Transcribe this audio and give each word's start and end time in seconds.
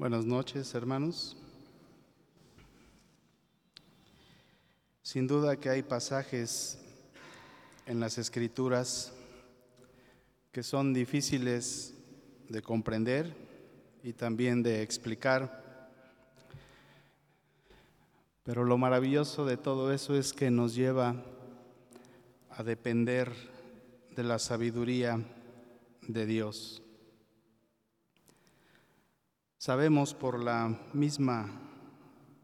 Buenas 0.00 0.24
noches, 0.24 0.74
hermanos. 0.74 1.36
Sin 5.02 5.26
duda 5.26 5.60
que 5.60 5.68
hay 5.68 5.82
pasajes 5.82 6.78
en 7.84 8.00
las 8.00 8.16
escrituras 8.16 9.12
que 10.52 10.62
son 10.62 10.94
difíciles 10.94 11.92
de 12.48 12.62
comprender 12.62 13.36
y 14.02 14.14
también 14.14 14.62
de 14.62 14.80
explicar. 14.80 15.90
Pero 18.42 18.64
lo 18.64 18.78
maravilloso 18.78 19.44
de 19.44 19.58
todo 19.58 19.92
eso 19.92 20.16
es 20.16 20.32
que 20.32 20.50
nos 20.50 20.74
lleva 20.74 21.14
a 22.48 22.62
depender 22.62 23.30
de 24.16 24.22
la 24.22 24.38
sabiduría 24.38 25.20
de 26.08 26.24
Dios. 26.24 26.82
Sabemos 29.60 30.14
por 30.14 30.42
la 30.42 30.74
misma 30.94 31.50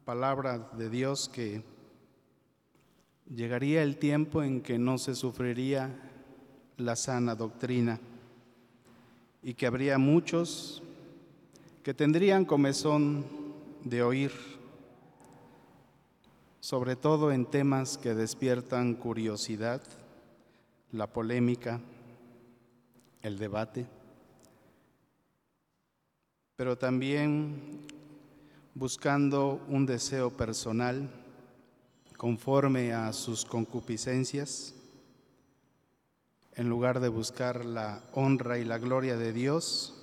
palabra 0.05 0.59
de 0.77 0.91
Dios 0.91 1.31
que 1.31 1.65
llegaría 3.35 3.83
el 3.83 3.97
tiempo 3.97 4.43
en 4.43 4.61
que 4.61 4.79
no 4.79 4.99
se 4.99 5.15
sufriría 5.15 5.99
la 6.77 6.95
sana 6.95 7.35
doctrina 7.35 7.99
y 9.43 9.55
que 9.55 9.67
habría 9.67 9.97
muchos 9.97 10.83
que 11.83 11.95
tendrían 11.95 12.45
comezón 12.45 13.25
de 13.83 14.03
oír, 14.03 14.33
sobre 16.61 16.97
todo 16.97 17.33
en 17.33 17.47
temas 17.47 17.97
que 17.97 18.15
despiertan 18.15 18.93
curiosidad, 18.93 19.81
la 20.93 21.07
polémica, 21.07 21.81
el 23.23 23.39
debate 23.39 23.96
pero 26.57 26.77
también 26.79 27.87
buscando 28.75 29.63
un 29.69 29.85
deseo 29.85 30.31
personal 30.31 31.09
conforme 32.17 32.95
a 32.95 33.13
sus 33.13 33.45
concupiscencias, 33.45 34.75
en 36.55 36.71
lugar 36.71 37.01
de 37.01 37.11
buscar 37.11 37.67
la 37.67 38.03
honra 38.13 38.59
y 38.59 38.65
la 38.65 38.79
gloria 38.79 39.19
de 39.19 39.35
Dios 39.35 39.95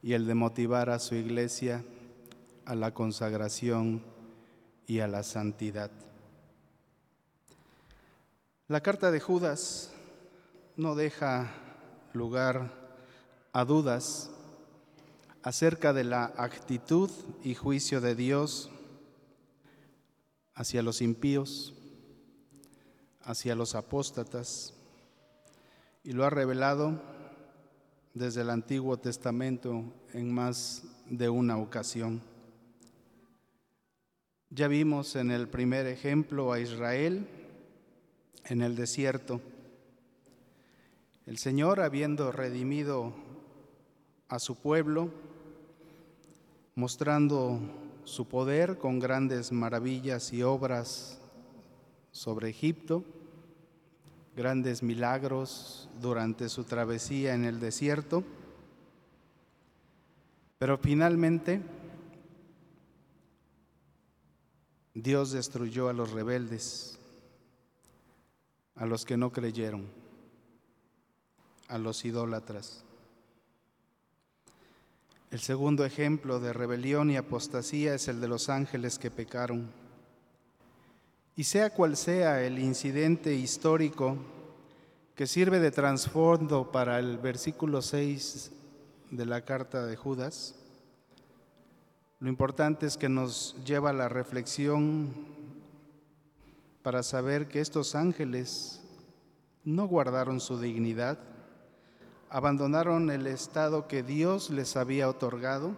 y 0.00 0.12
el 0.12 0.26
de 0.26 0.34
motivar 0.34 0.90
a 0.90 1.00
su 1.00 1.16
iglesia 1.16 1.84
a 2.64 2.76
la 2.76 2.94
consagración 2.94 4.02
y 4.86 5.00
a 5.00 5.08
la 5.08 5.24
santidad. 5.24 5.90
La 8.68 8.80
carta 8.80 9.10
de 9.10 9.18
Judas 9.18 9.92
no 10.76 10.94
deja 10.94 11.52
lugar 12.12 12.70
a 13.52 13.64
dudas 13.64 14.30
acerca 15.44 15.92
de 15.92 16.04
la 16.04 16.32
actitud 16.38 17.10
y 17.42 17.54
juicio 17.54 18.00
de 18.00 18.14
Dios 18.14 18.70
hacia 20.54 20.82
los 20.82 21.02
impíos, 21.02 21.74
hacia 23.20 23.54
los 23.54 23.74
apóstatas, 23.74 24.72
y 26.02 26.12
lo 26.12 26.24
ha 26.24 26.30
revelado 26.30 26.98
desde 28.14 28.40
el 28.40 28.48
Antiguo 28.48 28.96
Testamento 28.96 29.84
en 30.14 30.32
más 30.32 30.84
de 31.10 31.28
una 31.28 31.58
ocasión. 31.58 32.22
Ya 34.48 34.66
vimos 34.66 35.14
en 35.14 35.30
el 35.30 35.46
primer 35.48 35.86
ejemplo 35.86 36.54
a 36.54 36.60
Israel 36.60 37.28
en 38.46 38.62
el 38.62 38.76
desierto. 38.76 39.42
El 41.26 41.36
Señor, 41.36 41.80
habiendo 41.80 42.32
redimido 42.32 43.12
a 44.28 44.38
su 44.38 44.56
pueblo, 44.56 45.10
mostrando 46.74 47.60
su 48.04 48.26
poder 48.26 48.78
con 48.78 48.98
grandes 48.98 49.52
maravillas 49.52 50.32
y 50.32 50.42
obras 50.42 51.18
sobre 52.10 52.50
Egipto, 52.50 53.04
grandes 54.36 54.82
milagros 54.82 55.88
durante 56.00 56.48
su 56.48 56.64
travesía 56.64 57.34
en 57.34 57.44
el 57.44 57.60
desierto, 57.60 58.24
pero 60.58 60.78
finalmente 60.78 61.62
Dios 64.94 65.32
destruyó 65.32 65.88
a 65.88 65.92
los 65.92 66.12
rebeldes, 66.12 66.98
a 68.76 68.86
los 68.86 69.04
que 69.04 69.16
no 69.16 69.32
creyeron, 69.32 69.86
a 71.68 71.78
los 71.78 72.04
idólatras. 72.04 72.84
El 75.34 75.40
segundo 75.40 75.84
ejemplo 75.84 76.38
de 76.38 76.52
rebelión 76.52 77.10
y 77.10 77.16
apostasía 77.16 77.96
es 77.96 78.06
el 78.06 78.20
de 78.20 78.28
los 78.28 78.48
ángeles 78.48 79.00
que 79.00 79.10
pecaron. 79.10 79.68
Y 81.34 81.42
sea 81.42 81.70
cual 81.70 81.96
sea 81.96 82.40
el 82.44 82.60
incidente 82.60 83.34
histórico 83.34 84.16
que 85.16 85.26
sirve 85.26 85.58
de 85.58 85.72
trasfondo 85.72 86.70
para 86.70 87.00
el 87.00 87.18
versículo 87.18 87.82
6 87.82 88.52
de 89.10 89.26
la 89.26 89.40
carta 89.40 89.84
de 89.84 89.96
Judas, 89.96 90.54
lo 92.20 92.28
importante 92.28 92.86
es 92.86 92.96
que 92.96 93.08
nos 93.08 93.56
lleva 93.64 93.90
a 93.90 93.92
la 93.92 94.08
reflexión 94.08 95.12
para 96.84 97.02
saber 97.02 97.48
que 97.48 97.60
estos 97.60 97.96
ángeles 97.96 98.84
no 99.64 99.88
guardaron 99.88 100.38
su 100.38 100.60
dignidad, 100.60 101.18
abandonaron 102.34 103.12
el 103.12 103.28
estado 103.28 103.86
que 103.86 104.02
Dios 104.02 104.50
les 104.50 104.74
había 104.74 105.08
otorgado 105.08 105.76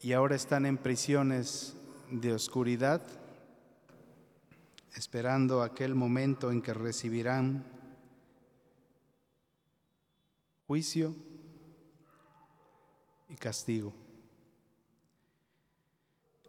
y 0.00 0.14
ahora 0.14 0.36
están 0.36 0.64
en 0.64 0.78
prisiones 0.78 1.76
de 2.10 2.32
oscuridad, 2.32 3.02
esperando 4.94 5.60
aquel 5.60 5.94
momento 5.94 6.50
en 6.50 6.62
que 6.62 6.72
recibirán 6.72 7.62
juicio 10.66 11.14
y 13.28 13.36
castigo. 13.36 13.92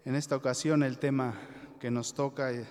En 0.05 0.15
esta 0.15 0.37
ocasión 0.37 0.83
el 0.83 0.99
tema 0.99 1.37
que 1.81 1.91
nos 1.91 2.13
toca 2.13 2.53
eh, 2.53 2.65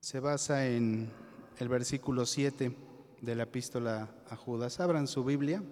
se 0.00 0.20
basa 0.20 0.66
en 0.66 1.10
el 1.58 1.68
versículo 1.70 2.26
7 2.26 2.87
de 3.20 3.34
la 3.34 3.44
epístola 3.44 4.08
a 4.30 4.36
Judas. 4.36 4.80
Abran 4.80 5.06
su 5.06 5.24
Biblia. 5.24 5.62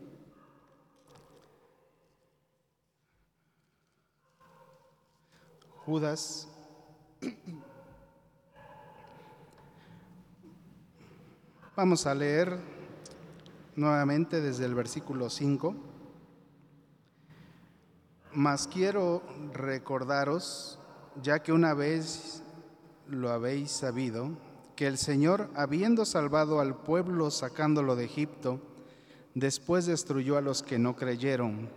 Judas. 5.85 6.49
Vamos 11.77 12.07
a 12.07 12.15
leer 12.15 12.59
nuevamente 13.77 14.41
desde 14.41 14.65
el 14.65 14.75
versículo 14.75 15.31
5. 15.31 15.77
Mas 18.33 18.67
quiero 18.67 19.23
recordaros, 19.53 20.79
ya 21.23 21.39
que 21.43 21.53
una 21.53 21.75
vez 21.75 22.43
lo 23.07 23.31
habéis 23.31 23.71
sabido, 23.71 24.37
que 24.77 24.87
el 24.87 24.99
Señor, 24.99 25.51
habiendo 25.57 26.05
salvado 26.05 26.61
al 26.61 26.77
pueblo 26.77 27.31
sacándolo 27.31 27.97
de 27.97 28.05
Egipto, 28.05 28.61
después 29.35 29.87
destruyó 29.87 30.37
a 30.37 30.43
los 30.43 30.63
que 30.63 30.79
no 30.79 30.95
creyeron 30.95 31.71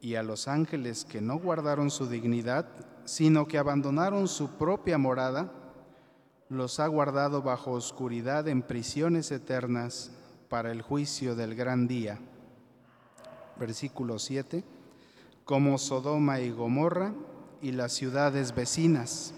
y 0.00 0.16
a 0.16 0.22
los 0.22 0.48
ángeles 0.48 1.04
que 1.04 1.20
no 1.20 1.38
guardaron 1.38 1.90
su 1.90 2.08
dignidad, 2.08 2.66
sino 3.04 3.46
que 3.46 3.58
abandonaron 3.58 4.28
su 4.28 4.50
propia 4.50 4.98
morada, 4.98 5.52
los 6.48 6.80
ha 6.80 6.86
guardado 6.88 7.42
bajo 7.42 7.70
oscuridad 7.70 8.48
en 8.48 8.62
prisiones 8.62 9.30
eternas 9.30 10.10
para 10.48 10.72
el 10.72 10.82
juicio 10.82 11.34
del 11.34 11.54
gran 11.54 11.86
día. 11.86 12.18
Versículo 13.58 14.18
7. 14.18 14.64
Como 15.44 15.78
Sodoma 15.78 16.40
y 16.40 16.50
Gomorra 16.50 17.14
y 17.62 17.72
las 17.72 17.92
ciudades 17.92 18.54
vecinas, 18.54 19.32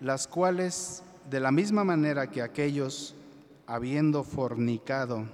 las 0.00 0.26
cuales 0.26 1.02
de 1.28 1.40
la 1.40 1.50
misma 1.50 1.84
manera 1.84 2.30
que 2.30 2.42
aquellos, 2.42 3.14
habiendo 3.66 4.24
fornicado 4.24 5.26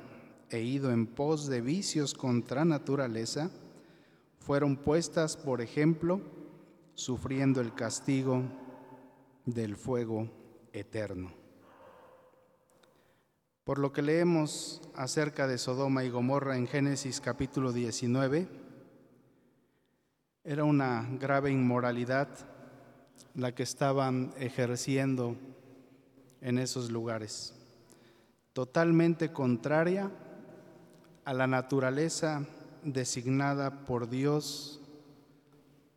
e 0.50 0.62
ido 0.62 0.92
en 0.92 1.06
pos 1.06 1.46
de 1.46 1.60
vicios 1.60 2.14
contra 2.14 2.64
naturaleza, 2.64 3.50
fueron 4.38 4.76
puestas, 4.76 5.36
por 5.36 5.60
ejemplo, 5.60 6.20
sufriendo 6.94 7.60
el 7.60 7.74
castigo 7.74 8.42
del 9.44 9.76
fuego 9.76 10.28
eterno. 10.72 11.32
Por 13.64 13.78
lo 13.78 13.92
que 13.92 14.02
leemos 14.02 14.80
acerca 14.94 15.46
de 15.48 15.58
Sodoma 15.58 16.04
y 16.04 16.10
Gomorra 16.10 16.56
en 16.56 16.68
Génesis 16.68 17.20
capítulo 17.20 17.72
19, 17.72 18.48
era 20.44 20.62
una 20.62 21.08
grave 21.18 21.50
inmoralidad 21.50 22.28
la 23.34 23.52
que 23.52 23.64
estaban 23.64 24.32
ejerciendo 24.38 25.36
en 26.40 26.58
esos 26.58 26.90
lugares, 26.90 27.54
totalmente 28.52 29.32
contraria 29.32 30.10
a 31.24 31.34
la 31.34 31.46
naturaleza 31.46 32.46
designada 32.82 33.84
por 33.84 34.08
Dios 34.08 34.80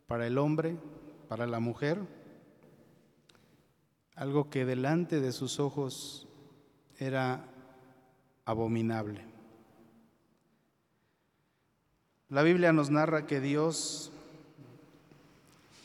para 0.08 0.26
el 0.26 0.38
hombre, 0.38 0.78
para 1.28 1.46
la 1.46 1.60
mujer, 1.60 2.00
algo 4.16 4.50
que 4.50 4.66
delante 4.66 5.22
de 5.22 5.32
sus 5.32 5.60
ojos 5.60 6.28
era 6.98 7.46
abominable. 8.44 9.24
La 12.30 12.44
Biblia 12.44 12.74
nos 12.74 12.90
narra 12.90 13.26
que 13.26 13.40
Dios 13.40 14.12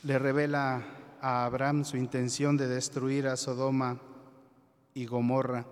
le 0.03 0.19
revela 0.19 0.83
a 1.21 1.45
Abraham 1.45 1.85
su 1.85 1.97
intención 1.97 2.57
de 2.57 2.67
destruir 2.67 3.27
a 3.27 3.37
Sodoma 3.37 3.99
y 4.95 5.05
Gomorra, 5.05 5.67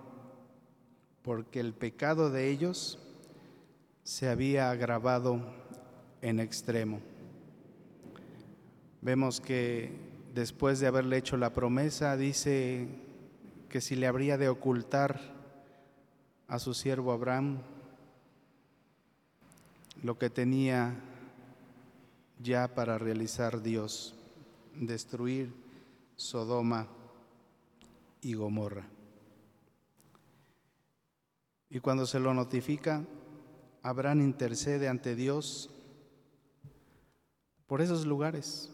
porque 1.22 1.58
el 1.58 1.72
pecado 1.72 2.30
de 2.30 2.50
ellos 2.50 2.98
se 4.02 4.28
había 4.28 4.70
agravado 4.70 5.40
en 6.20 6.38
extremo. 6.38 7.00
Vemos 9.00 9.40
que 9.40 9.92
después 10.34 10.78
de 10.78 10.88
haberle 10.88 11.16
hecho 11.16 11.38
la 11.38 11.54
promesa, 11.54 12.18
dice 12.18 12.86
que 13.70 13.80
si 13.80 13.96
le 13.96 14.06
habría 14.06 14.36
de 14.36 14.50
ocultar 14.50 15.18
a 16.46 16.58
su 16.58 16.74
siervo 16.74 17.10
Abraham 17.10 17.62
lo 20.02 20.18
que 20.18 20.28
tenía 20.28 21.00
ya 22.38 22.74
para 22.74 22.98
realizar 22.98 23.62
Dios, 23.62 24.14
destruir 24.74 25.54
Sodoma 26.16 26.88
y 28.20 28.34
Gomorra. 28.34 28.86
Y 31.74 31.80
cuando 31.80 32.06
se 32.06 32.20
lo 32.20 32.32
notifica, 32.32 33.04
Abraham 33.82 34.20
intercede 34.20 34.86
ante 34.86 35.16
Dios 35.16 35.70
por 37.66 37.82
esos 37.82 38.06
lugares. 38.06 38.70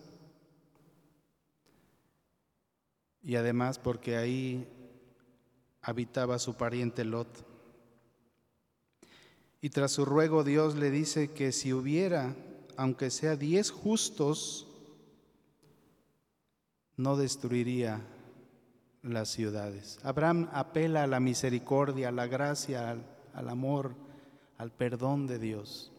Y 3.23 3.37
además 3.37 3.79
porque 3.79 4.19
ahí 4.19 4.69
habitaba 5.81 6.38
su 6.38 6.58
pariente 6.58 7.06
Lot. 7.06 7.26
Y 9.62 9.70
tras 9.70 9.93
su 9.93 10.05
ruego 10.05 10.44
Dios 10.44 10.75
le 10.75 10.91
dice 10.91 11.31
que 11.31 11.53
si 11.53 11.73
hubiera, 11.73 12.37
aunque 12.76 13.08
sea 13.08 13.35
diez 13.35 13.70
justos, 13.70 14.69
no 16.99 17.17
destruiría 17.17 18.03
las 19.02 19.29
ciudades. 19.29 19.99
Abraham 20.02 20.49
apela 20.52 21.05
a 21.05 21.06
la 21.06 21.20
misericordia, 21.20 22.08
a 22.08 22.12
la 22.12 22.26
gracia, 22.26 22.91
al, 22.91 23.05
al 23.35 23.49
amor 23.49 23.94
al 24.61 24.70
perdón 24.70 25.26
de 25.26 25.38
Dios. 25.38 25.91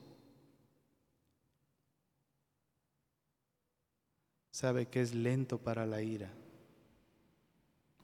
Sabe 4.52 4.86
que 4.86 5.02
es 5.02 5.16
lento 5.16 5.58
para 5.58 5.88
la 5.88 6.04
ira, 6.04 6.32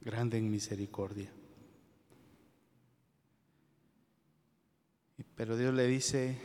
grande 0.02 0.40
en 0.40 0.50
misericordia. 0.50 1.32
Pero 5.36 5.56
Dios 5.58 5.76
le 5.76 5.86
dice 5.86 6.40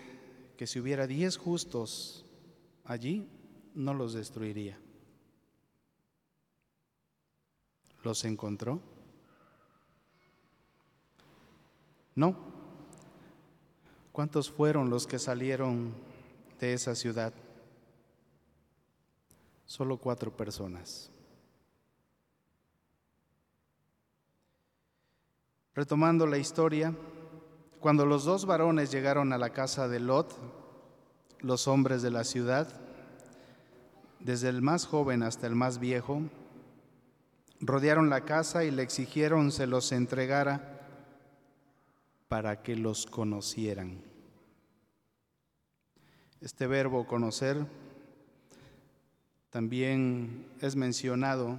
que 0.58 0.66
si 0.66 0.78
hubiera 0.78 1.06
diez 1.06 1.38
justos 1.38 2.26
allí, 2.84 3.26
no 3.74 3.94
los 3.94 4.12
destruiría. 4.12 4.78
¿Los 8.02 8.24
encontró? 8.24 8.80
No. 12.14 12.36
¿Cuántos 14.10 14.50
fueron 14.50 14.90
los 14.90 15.06
que 15.06 15.18
salieron 15.18 15.94
de 16.60 16.74
esa 16.74 16.94
ciudad? 16.94 17.32
Solo 19.64 19.96
cuatro 19.96 20.36
personas. 20.36 21.10
Retomando 25.74 26.26
la 26.26 26.36
historia, 26.36 26.94
cuando 27.80 28.04
los 28.04 28.24
dos 28.24 28.44
varones 28.44 28.90
llegaron 28.90 29.32
a 29.32 29.38
la 29.38 29.50
casa 29.50 29.88
de 29.88 30.00
Lot, 30.00 30.36
los 31.40 31.66
hombres 31.66 32.02
de 32.02 32.10
la 32.10 32.24
ciudad, 32.24 32.68
desde 34.20 34.50
el 34.50 34.60
más 34.60 34.86
joven 34.86 35.22
hasta 35.22 35.46
el 35.46 35.54
más 35.54 35.78
viejo, 35.78 36.20
rodearon 37.62 38.10
la 38.10 38.24
casa 38.24 38.64
y 38.64 38.72
le 38.72 38.82
exigieron 38.82 39.52
se 39.52 39.66
los 39.66 39.92
entregara 39.92 40.80
para 42.28 42.62
que 42.62 42.76
los 42.76 43.06
conocieran. 43.06 44.02
Este 46.40 46.66
verbo 46.66 47.06
conocer 47.06 47.64
también 49.50 50.46
es 50.60 50.74
mencionado 50.74 51.56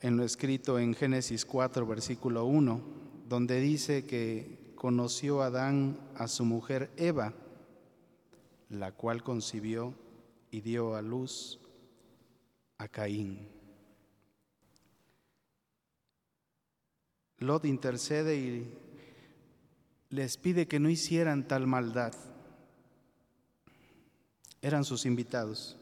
en 0.00 0.16
lo 0.16 0.24
escrito 0.24 0.78
en 0.78 0.94
Génesis 0.94 1.44
4, 1.44 1.86
versículo 1.86 2.46
1, 2.46 2.80
donde 3.28 3.60
dice 3.60 4.06
que 4.06 4.72
conoció 4.74 5.42
Adán 5.42 5.98
a 6.14 6.28
su 6.28 6.44
mujer 6.44 6.90
Eva, 6.96 7.34
la 8.70 8.92
cual 8.92 9.22
concibió 9.22 9.94
y 10.50 10.62
dio 10.62 10.94
a 10.94 11.02
luz 11.02 11.60
a 12.78 12.88
Caín. 12.88 13.53
Lot 17.44 17.64
intercede 17.64 18.36
y 18.36 18.72
les 20.10 20.36
pide 20.36 20.66
que 20.66 20.80
no 20.80 20.88
hicieran 20.88 21.46
tal 21.46 21.66
maldad. 21.66 22.14
Eran 24.62 24.84
sus 24.84 25.06
invitados. 25.06 25.76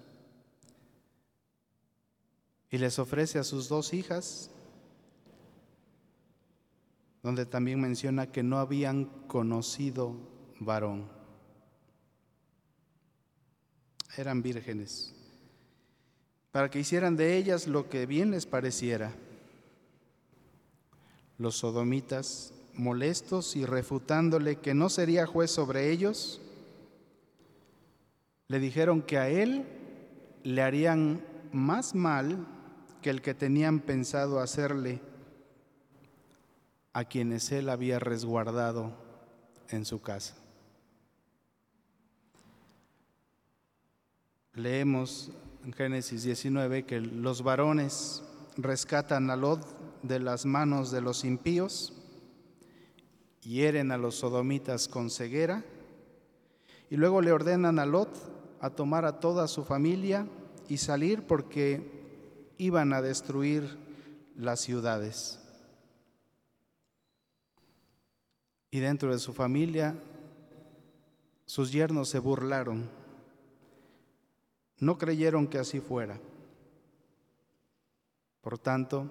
Y 2.70 2.78
les 2.78 2.98
ofrece 2.98 3.38
a 3.38 3.44
sus 3.44 3.68
dos 3.68 3.92
hijas, 3.92 4.50
donde 7.22 7.46
también 7.46 7.80
menciona 7.80 8.32
que 8.32 8.42
no 8.42 8.58
habían 8.58 9.04
conocido 9.28 10.16
varón. 10.58 11.08
Eran 14.16 14.42
vírgenes, 14.42 15.14
para 16.50 16.70
que 16.70 16.80
hicieran 16.80 17.16
de 17.16 17.36
ellas 17.36 17.66
lo 17.66 17.88
que 17.88 18.06
bien 18.06 18.30
les 18.30 18.46
pareciera. 18.46 19.14
Los 21.42 21.56
sodomitas 21.56 22.52
molestos 22.74 23.56
y 23.56 23.66
refutándole 23.66 24.60
que 24.60 24.74
no 24.74 24.88
sería 24.88 25.26
juez 25.26 25.50
sobre 25.50 25.90
ellos, 25.90 26.40
le 28.46 28.60
dijeron 28.60 29.02
que 29.02 29.18
a 29.18 29.28
él 29.28 29.66
le 30.44 30.62
harían 30.62 31.20
más 31.50 31.96
mal 31.96 32.46
que 33.02 33.10
el 33.10 33.22
que 33.22 33.34
tenían 33.34 33.80
pensado 33.80 34.38
hacerle 34.38 35.00
a 36.92 37.06
quienes 37.06 37.50
él 37.50 37.70
había 37.70 37.98
resguardado 37.98 38.92
en 39.68 39.84
su 39.84 40.00
casa. 40.00 40.36
Leemos 44.54 45.32
en 45.64 45.72
Génesis 45.72 46.22
19 46.22 46.84
que 46.84 47.00
los 47.00 47.42
varones 47.42 48.22
rescatan 48.56 49.28
a 49.28 49.34
Lot 49.34 49.81
de 50.02 50.18
las 50.20 50.46
manos 50.46 50.90
de 50.90 51.00
los 51.00 51.24
impíos 51.24 51.92
hieren 53.42 53.90
a 53.90 53.98
los 53.98 54.16
sodomitas 54.16 54.88
con 54.88 55.10
ceguera 55.10 55.64
y 56.90 56.96
luego 56.96 57.20
le 57.20 57.32
ordenan 57.32 57.78
a 57.78 57.86
Lot 57.86 58.10
a 58.60 58.70
tomar 58.70 59.04
a 59.04 59.18
toda 59.18 59.48
su 59.48 59.64
familia 59.64 60.26
y 60.68 60.76
salir 60.76 61.26
porque 61.26 62.52
iban 62.58 62.92
a 62.92 63.02
destruir 63.02 63.78
las 64.36 64.60
ciudades. 64.60 65.40
Y 68.70 68.80
dentro 68.80 69.12
de 69.12 69.18
su 69.18 69.32
familia, 69.32 69.94
sus 71.44 71.72
yernos 71.72 72.08
se 72.08 72.18
burlaron. 72.18 72.88
No 74.78 74.96
creyeron 74.96 75.46
que 75.46 75.58
así 75.58 75.80
fuera. 75.80 76.18
Por 78.40 78.58
tanto, 78.58 79.10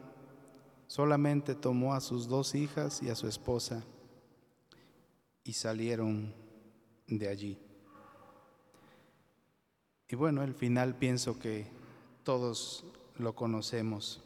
solamente 0.91 1.55
tomó 1.55 1.93
a 1.93 2.01
sus 2.01 2.27
dos 2.27 2.53
hijas 2.53 3.01
y 3.01 3.07
a 3.07 3.15
su 3.15 3.25
esposa 3.25 3.81
y 5.45 5.53
salieron 5.53 6.33
de 7.07 7.29
allí. 7.29 7.57
Y 10.09 10.17
bueno, 10.17 10.43
el 10.43 10.53
final 10.53 10.93
pienso 10.97 11.39
que 11.39 11.65
todos 12.25 12.83
lo 13.17 13.33
conocemos. 13.33 14.21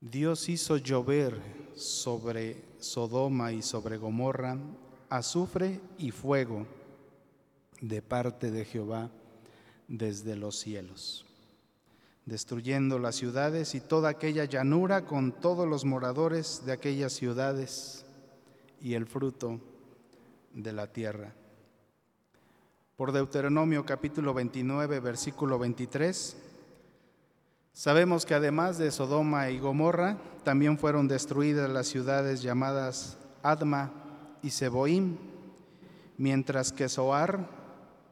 Dios 0.00 0.48
hizo 0.48 0.78
llover 0.78 1.38
sobre 1.76 2.64
Sodoma 2.78 3.52
y 3.52 3.60
sobre 3.60 3.98
Gomorra 3.98 4.56
azufre 5.10 5.82
y 5.98 6.12
fuego 6.12 6.66
de 7.82 8.00
parte 8.00 8.50
de 8.50 8.64
Jehová 8.64 9.10
desde 9.86 10.34
los 10.34 10.56
cielos, 10.56 11.26
destruyendo 12.26 12.98
las 12.98 13.16
ciudades 13.16 13.74
y 13.74 13.80
toda 13.80 14.10
aquella 14.10 14.44
llanura 14.44 15.04
con 15.04 15.32
todos 15.32 15.66
los 15.66 15.84
moradores 15.84 16.64
de 16.64 16.72
aquellas 16.72 17.12
ciudades 17.12 18.04
y 18.80 18.94
el 18.94 19.06
fruto 19.06 19.60
de 20.54 20.72
la 20.72 20.86
tierra. 20.86 21.34
por 22.96 23.12
Deuteronomio 23.12 23.86
capítulo 23.86 24.34
29, 24.34 25.00
versículo 25.00 25.58
23. 25.58 26.36
Sabemos 27.72 28.26
que 28.26 28.34
además 28.34 28.76
de 28.76 28.90
Sodoma 28.90 29.48
y 29.48 29.58
Gomorra, 29.58 30.18
también 30.44 30.76
fueron 30.76 31.08
destruidas 31.08 31.70
las 31.70 31.86
ciudades 31.86 32.42
llamadas 32.42 33.16
Adma 33.42 33.90
y 34.42 34.50
Seboim, 34.50 35.16
mientras 36.18 36.72
que 36.72 36.90
Zoar 36.90 37.48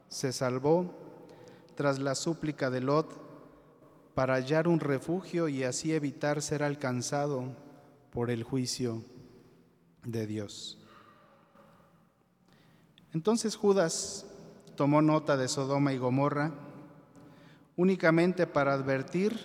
se 0.09 0.33
salvó 0.33 0.95
tras 1.75 1.99
la 1.99 2.15
súplica 2.15 2.71
de 2.71 2.81
Lot 2.81 3.28
para 4.19 4.35
hallar 4.35 4.67
un 4.67 4.81
refugio 4.81 5.47
y 5.47 5.63
así 5.63 5.95
evitar 5.95 6.43
ser 6.43 6.65
alcanzado 6.65 7.55
por 8.11 8.33
el 8.33 8.43
juicio 8.43 9.05
de 10.03 10.27
Dios. 10.27 10.77
Entonces 13.15 13.55
Judas 13.55 14.27
tomó 14.75 15.03
nota 15.03 15.37
de 15.37 15.47
Sodoma 15.47 15.93
y 15.93 15.99
Gomorra 15.99 16.51
únicamente 17.77 18.49
para 18.49 18.73
advertir 18.75 19.39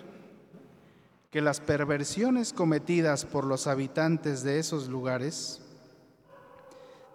que 1.30 1.40
las 1.40 1.60
perversiones 1.60 2.52
cometidas 2.52 3.24
por 3.24 3.44
los 3.44 3.68
habitantes 3.68 4.42
de 4.42 4.58
esos 4.58 4.88
lugares 4.88 5.62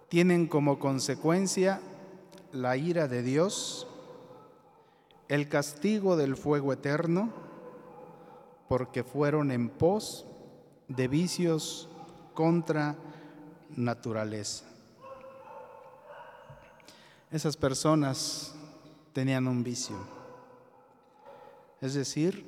tienen 0.08 0.46
como 0.46 0.78
consecuencia 0.78 1.82
la 2.52 2.78
ira 2.78 3.06
de 3.06 3.22
Dios, 3.22 3.86
el 5.28 5.50
castigo 5.50 6.16
del 6.16 6.38
fuego 6.38 6.72
eterno, 6.72 7.49
porque 8.70 9.02
fueron 9.02 9.50
en 9.50 9.68
pos 9.68 10.24
de 10.86 11.08
vicios 11.08 11.88
contra 12.34 12.94
naturaleza. 13.70 14.64
Esas 17.32 17.56
personas 17.56 18.54
tenían 19.12 19.48
un 19.48 19.64
vicio, 19.64 19.96
es 21.80 21.94
decir, 21.94 22.46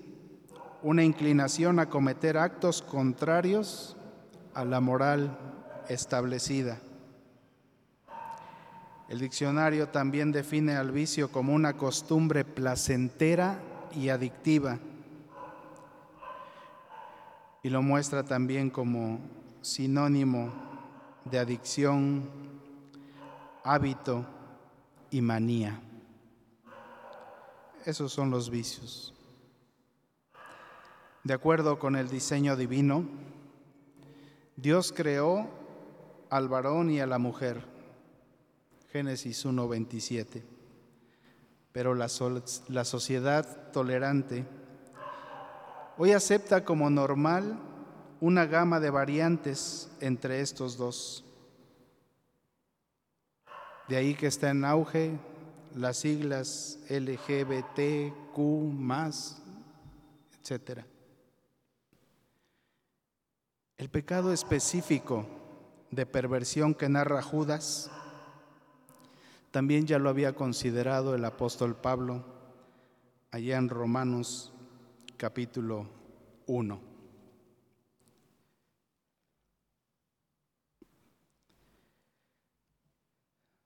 una 0.84 1.02
inclinación 1.02 1.80
a 1.80 1.88
cometer 1.88 2.38
actos 2.38 2.82
contrarios 2.82 3.96
a 4.54 4.64
la 4.64 4.80
moral 4.80 5.36
establecida. 5.88 6.78
El 9.08 9.18
diccionario 9.18 9.88
también 9.88 10.30
define 10.30 10.76
al 10.76 10.92
vicio 10.92 11.32
como 11.32 11.52
una 11.52 11.76
costumbre 11.76 12.44
placentera 12.44 13.60
y 13.92 14.10
adictiva 14.10 14.78
y 17.62 17.70
lo 17.70 17.82
muestra 17.82 18.24
también 18.24 18.70
como 18.70 19.20
sinónimo 19.60 20.52
de 21.24 21.38
adicción, 21.38 22.28
hábito, 23.64 24.26
y 25.10 25.20
manía. 25.20 25.80
Esos 27.84 28.12
son 28.12 28.30
los 28.30 28.50
vicios. 28.50 29.14
De 31.22 31.34
acuerdo 31.34 31.78
con 31.78 31.94
el 31.94 32.08
diseño 32.08 32.56
divino, 32.56 33.04
Dios 34.56 34.92
creó 34.96 35.48
al 36.30 36.48
varón 36.48 36.90
y 36.90 37.00
a 37.00 37.06
la 37.06 37.18
mujer. 37.18 37.62
Génesis 38.90 39.44
1:27. 39.44 40.42
Pero 41.72 41.94
la, 41.94 42.08
la 42.68 42.84
sociedad 42.84 43.70
tolerante 43.70 44.46
hoy 45.98 46.12
acepta 46.12 46.64
como 46.64 46.90
normal 46.90 47.58
una 48.20 48.46
gama 48.46 48.80
de 48.80 48.90
variantes 48.90 49.90
entre 50.00 50.40
estos 50.40 50.76
dos. 50.76 51.24
De 53.88 53.96
ahí 53.96 54.14
que 54.14 54.28
está 54.28 54.50
en 54.50 54.64
auge 54.64 55.18
las 55.74 55.98
siglas 55.98 56.78
LGBTQ, 56.88 58.38
etc. 60.38 60.84
El 63.76 63.88
pecado 63.90 64.32
específico 64.32 65.26
de 65.90 66.06
perversión 66.06 66.74
que 66.74 66.88
narra 66.88 67.22
Judas 67.22 67.90
también 69.50 69.86
ya 69.86 69.98
lo 69.98 70.08
había 70.08 70.34
considerado 70.34 71.14
el 71.14 71.24
apóstol 71.24 71.76
Pablo 71.76 72.24
allá 73.30 73.58
en 73.58 73.68
Romanos 73.68 74.52
capítulo 75.22 75.86
1. 76.48 76.80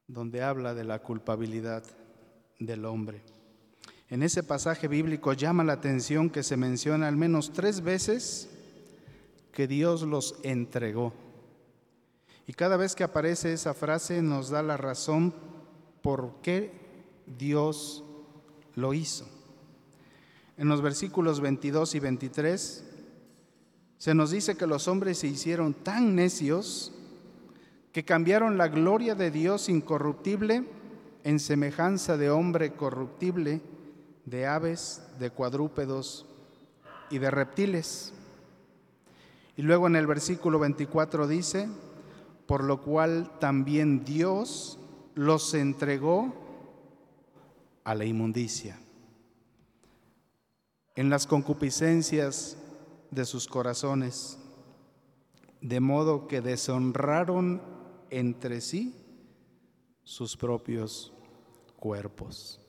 donde 0.07 0.43
habla 0.43 0.75
de 0.75 0.85
la 0.85 0.99
culpabilidad 0.99 1.83
del 2.59 2.85
hombre. 2.85 3.23
En 4.11 4.23
ese 4.23 4.43
pasaje 4.43 4.87
bíblico 4.87 5.33
llama 5.33 5.65
la 5.65 5.73
atención 5.73 6.29
que 6.29 6.43
se 6.43 6.59
menciona 6.59 7.09
al 7.09 7.17
menos 7.17 7.55
tres 7.55 7.81
veces 7.81 8.51
que 9.51 9.67
Dios 9.67 10.03
los 10.03 10.35
entregó. 10.43 11.15
Y 12.47 12.53
cada 12.53 12.77
vez 12.77 12.95
que 12.95 13.05
aparece 13.05 13.55
esa 13.55 13.73
frase 13.73 14.21
nos 14.21 14.51
da 14.51 14.63
la 14.63 14.77
razón 14.77 15.35
por 16.03 16.43
qué 16.43 16.71
Dios 17.27 18.05
lo 18.75 18.93
hizo. 18.93 19.36
En 20.57 20.69
los 20.69 20.81
versículos 20.81 21.41
22 21.41 21.95
y 21.95 22.01
23 22.01 22.85
se 23.99 24.15
nos 24.15 24.31
dice 24.31 24.57
que 24.57 24.67
los 24.67 24.89
hombres 24.89 25.19
se 25.19 25.27
hicieron 25.27 25.75
tan 25.75 26.15
necios 26.15 26.93
que 27.93 28.05
cambiaron 28.05 28.59
la 28.59 28.69
gloria 28.69 29.15
de 29.15 29.31
Dios 29.31 29.69
incorruptible 29.69 30.65
en 31.25 31.41
semejanza 31.41 32.17
de 32.17 32.31
hombre 32.31 32.73
corruptible, 32.75 33.61
de 34.25 34.47
aves, 34.47 35.03
de 35.19 35.31
cuadrúpedos 35.31 36.27
y 37.11 37.19
de 37.19 37.31
reptiles. 37.31 38.13
Y 39.57 39.63
luego 39.63 39.87
en 39.87 39.97
el 39.97 40.07
versículo 40.07 40.59
24 40.59 41.27
dice, 41.27 41.69
por 42.47 42.63
lo 42.63 42.81
cual 42.83 43.31
también 43.41 44.05
Dios 44.05 44.79
los 45.15 45.53
entregó 45.55 46.35
a 47.85 47.95
la 47.95 48.05
inmundicia. 48.05 48.79
En 50.97 51.11
las 51.11 51.27
concupiscencias 51.27 52.57
de 53.11 53.25
sus 53.27 53.47
corazones, 53.47 54.39
de 55.61 55.81
modo 55.81 56.27
que 56.27 56.41
deshonraron 56.41 57.61
entre 58.11 58.61
sí 58.61 58.95
sus 60.03 60.37
propios 60.37 61.13
cuerpos. 61.77 62.61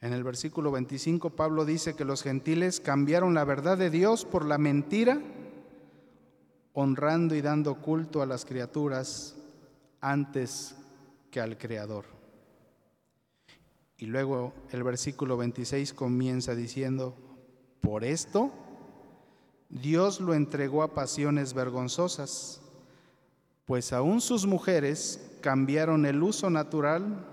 En 0.00 0.12
el 0.12 0.24
versículo 0.24 0.70
25 0.72 1.30
Pablo 1.30 1.64
dice 1.64 1.94
que 1.94 2.04
los 2.04 2.22
gentiles 2.22 2.80
cambiaron 2.80 3.34
la 3.34 3.44
verdad 3.44 3.78
de 3.78 3.88
Dios 3.88 4.24
por 4.24 4.44
la 4.44 4.58
mentira, 4.58 5.20
honrando 6.74 7.34
y 7.34 7.40
dando 7.40 7.76
culto 7.80 8.20
a 8.20 8.26
las 8.26 8.44
criaturas 8.44 9.36
antes 10.00 10.74
que 11.30 11.40
al 11.40 11.56
Creador. 11.56 12.21
Y 14.02 14.06
luego 14.06 14.52
el 14.72 14.82
versículo 14.82 15.36
26 15.36 15.92
comienza 15.92 16.56
diciendo, 16.56 17.14
por 17.80 18.02
esto 18.02 18.50
Dios 19.68 20.18
lo 20.18 20.34
entregó 20.34 20.82
a 20.82 20.92
pasiones 20.92 21.54
vergonzosas, 21.54 22.60
pues 23.64 23.92
aún 23.92 24.20
sus 24.20 24.44
mujeres 24.44 25.38
cambiaron 25.40 26.04
el 26.04 26.20
uso 26.20 26.50
natural 26.50 27.24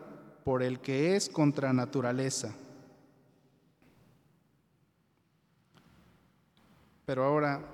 por 0.46 0.62
el 0.62 0.80
que 0.80 1.16
es 1.16 1.28
contra 1.28 1.74
naturaleza. 1.74 2.54
Pero 7.08 7.24
ahora 7.24 7.66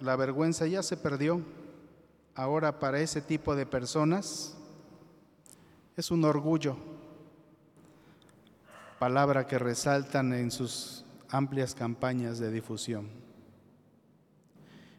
la 0.00 0.16
vergüenza 0.16 0.66
ya 0.66 0.82
se 0.82 0.96
perdió. 0.96 1.40
Ahora 2.34 2.80
para 2.80 2.98
ese 2.98 3.20
tipo 3.20 3.54
de 3.54 3.64
personas 3.64 4.56
es 5.96 6.10
un 6.10 6.24
orgullo, 6.24 6.76
palabra 9.00 9.46
que 9.46 9.58
resaltan 9.58 10.34
en 10.34 10.50
sus 10.50 11.06
amplias 11.30 11.74
campañas 11.74 12.38
de 12.38 12.50
difusión. 12.50 13.08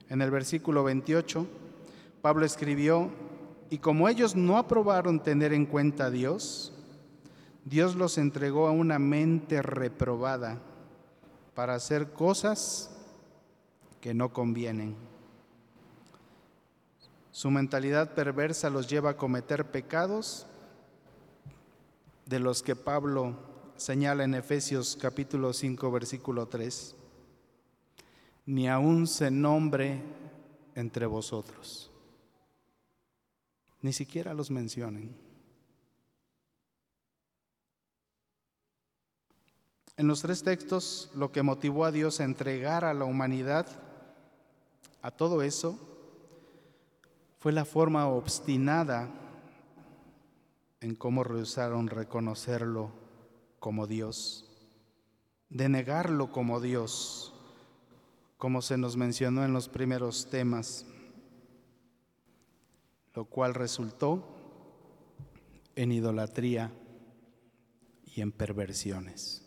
En 0.10 0.24
el 0.24 0.32
versículo 0.32 0.84
28, 0.84 1.46
Pablo 2.20 2.44
escribió, 2.44 3.12
y 3.70 3.78
como 3.78 4.10
ellos 4.10 4.36
no 4.36 4.58
aprobaron 4.58 5.22
tener 5.22 5.54
en 5.54 5.68
cuenta 5.68 6.06
a 6.06 6.10
Dios, 6.10 6.74
Dios 7.64 7.96
los 7.96 8.18
entregó 8.18 8.68
a 8.68 8.72
una 8.72 8.98
mente 8.98 9.62
reprobada 9.62 10.58
para 11.54 11.76
hacer 11.76 12.12
cosas 12.12 12.90
que 14.02 14.16
no 14.16 14.34
convienen. 14.34 14.96
Su 17.30 17.52
mentalidad 17.52 18.16
perversa 18.16 18.72
los 18.72 18.90
lleva 18.90 19.12
a 19.12 19.18
cometer 19.18 19.70
pecados 19.70 20.48
de 22.26 22.40
los 22.40 22.64
que 22.64 22.76
Pablo 22.76 23.51
señala 23.82 24.24
en 24.24 24.36
Efesios 24.36 24.96
capítulo 24.96 25.54
5 25.54 25.92
versículo 25.92 26.48
3 26.48 26.96
ni 28.46 28.70
aún 28.70 29.08
se 29.08 29.32
nombre 29.32 30.04
entre 30.76 31.08
vosotros. 31.08 31.90
ni 33.82 33.92
siquiera 33.92 34.36
los 34.36 34.52
mencionen. 34.52 35.16
En 39.98 40.08
los 40.08 40.22
tres 40.22 40.44
textos, 40.44 41.10
lo 41.16 41.32
que 41.32 41.42
motivó 41.42 41.86
a 41.86 41.92
Dios 41.92 42.20
a 42.20 42.26
entregar 42.26 42.86
a 42.86 42.94
la 42.94 43.06
humanidad 43.06 43.66
a 45.02 45.10
todo 45.10 45.42
eso 45.42 45.80
fue 47.40 47.52
la 47.52 47.66
forma 47.66 48.08
obstinada 48.08 49.10
en 50.82 50.94
cómo 50.94 51.24
rehusaron 51.24 51.88
reconocerlo 51.88 53.01
como 53.62 53.86
Dios, 53.86 54.44
de 55.50 55.70
negarlo 55.70 56.32
como 56.32 56.60
Dios, 56.60 57.32
como 58.38 58.64
se 58.64 58.76
nos 58.76 58.98
mencionó 58.98 59.46
en 59.46 59.54
los 59.54 59.70
primeros 59.70 60.32
temas, 60.32 60.88
lo 63.14 63.26
cual 63.26 63.54
resultó 63.54 64.26
en 65.76 65.92
idolatría 65.92 66.72
y 68.04 68.22
en 68.22 68.32
perversiones. 68.32 69.46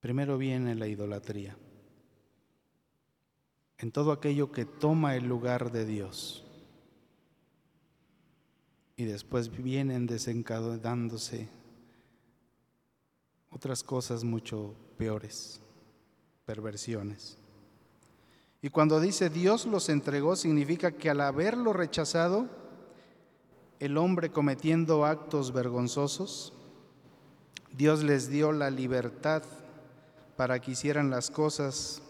Primero 0.00 0.38
viene 0.38 0.74
la 0.74 0.86
idolatría, 0.86 1.58
en 3.76 3.92
todo 3.92 4.12
aquello 4.12 4.50
que 4.50 4.64
toma 4.64 5.14
el 5.14 5.26
lugar 5.26 5.72
de 5.72 5.84
Dios. 5.84 6.49
Y 9.00 9.06
después 9.06 9.50
vienen 9.50 10.06
desencadenándose 10.06 11.48
otras 13.48 13.82
cosas 13.82 14.24
mucho 14.24 14.74
peores, 14.98 15.62
perversiones. 16.44 17.38
Y 18.60 18.68
cuando 18.68 19.00
dice 19.00 19.30
Dios 19.30 19.64
los 19.64 19.88
entregó, 19.88 20.36
significa 20.36 20.92
que 20.92 21.08
al 21.08 21.22
haberlo 21.22 21.72
rechazado, 21.72 22.50
el 23.78 23.96
hombre 23.96 24.32
cometiendo 24.32 25.06
actos 25.06 25.54
vergonzosos, 25.54 26.52
Dios 27.72 28.04
les 28.04 28.28
dio 28.28 28.52
la 28.52 28.68
libertad 28.68 29.44
para 30.36 30.60
que 30.60 30.72
hicieran 30.72 31.08
las 31.08 31.30
cosas 31.30 32.02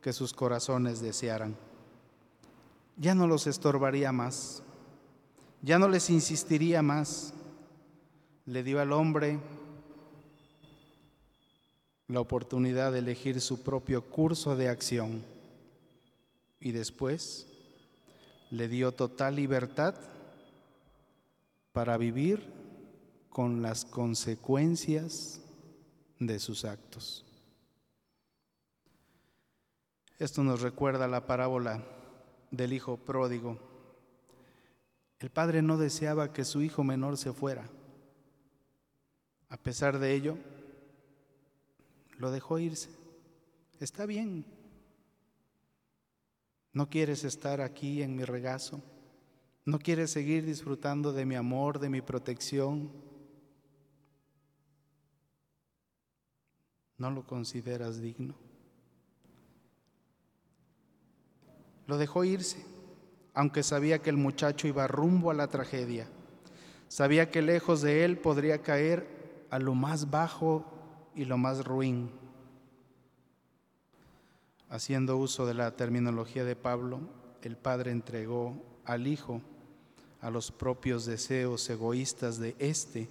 que 0.00 0.12
sus 0.12 0.32
corazones 0.32 1.00
desearan. 1.00 1.56
Ya 2.96 3.12
no 3.16 3.26
los 3.26 3.48
estorbaría 3.48 4.12
más, 4.12 4.62
ya 5.62 5.78
no 5.78 5.88
les 5.88 6.10
insistiría 6.10 6.82
más. 6.82 7.32
Le 8.44 8.64
dio 8.64 8.80
al 8.80 8.92
hombre 8.92 9.38
la 12.08 12.20
oportunidad 12.20 12.92
de 12.92 12.98
elegir 12.98 13.40
su 13.40 13.62
propio 13.62 14.02
curso 14.02 14.56
de 14.56 14.68
acción 14.68 15.24
y 16.60 16.72
después 16.72 17.46
le 18.50 18.68
dio 18.68 18.92
total 18.92 19.36
libertad 19.36 19.94
para 21.72 21.96
vivir 21.96 22.44
con 23.30 23.62
las 23.62 23.84
consecuencias 23.84 25.40
de 26.18 26.38
sus 26.38 26.64
actos. 26.64 27.24
Esto 30.18 30.42
nos 30.44 30.60
recuerda 30.60 31.08
la 31.08 31.26
parábola 31.26 31.82
del 32.50 32.72
hijo 32.74 32.96
pródigo. 32.96 33.71
El 35.22 35.30
padre 35.30 35.62
no 35.62 35.78
deseaba 35.78 36.34
que 36.34 36.44
su 36.44 36.60
hijo 36.60 36.84
menor 36.84 37.16
se 37.16 37.32
fuera. 37.32 37.66
A 39.48 39.56
pesar 39.56 39.98
de 39.98 40.12
ello, 40.12 40.36
lo 42.18 42.30
dejó 42.30 42.58
irse. 42.58 42.90
Está 43.80 44.04
bien, 44.04 44.44
¿No 46.72 46.88
quieres 46.88 47.24
estar 47.24 47.60
aquí 47.60 48.02
en 48.02 48.16
mi 48.16 48.24
regazo? 48.24 48.82
¿No 49.64 49.78
quieres 49.78 50.10
seguir 50.10 50.46
disfrutando 50.46 51.12
de 51.12 51.26
mi 51.26 51.34
amor, 51.34 51.78
de 51.78 51.90
mi 51.90 52.00
protección? 52.00 52.90
¿No 56.96 57.10
lo 57.10 57.26
consideras 57.26 58.00
digno? 58.00 58.34
Lo 61.86 61.98
dejó 61.98 62.24
irse, 62.24 62.64
aunque 63.34 63.62
sabía 63.62 64.00
que 64.00 64.10
el 64.10 64.16
muchacho 64.16 64.66
iba 64.68 64.86
rumbo 64.86 65.30
a 65.30 65.34
la 65.34 65.48
tragedia. 65.48 66.06
Sabía 66.88 67.30
que 67.30 67.42
lejos 67.42 67.82
de 67.82 68.04
él 68.04 68.18
podría 68.18 68.62
caer 68.62 69.06
a 69.50 69.58
lo 69.58 69.74
más 69.74 70.10
bajo 70.10 70.64
y 71.14 71.24
lo 71.24 71.38
más 71.38 71.64
ruin 71.64 72.10
Haciendo 74.72 75.18
uso 75.18 75.44
de 75.44 75.52
la 75.52 75.76
terminología 75.76 76.44
de 76.44 76.56
Pablo, 76.56 77.00
el 77.42 77.58
Padre 77.58 77.90
entregó 77.90 78.54
al 78.86 79.06
Hijo 79.06 79.42
a 80.22 80.30
los 80.30 80.50
propios 80.50 81.04
deseos 81.04 81.68
egoístas 81.68 82.38
de 82.38 82.56
éste 82.58 83.10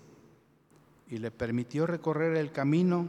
y 1.08 1.20
le 1.20 1.30
permitió 1.30 1.86
recorrer 1.86 2.36
el 2.36 2.52
camino 2.52 3.08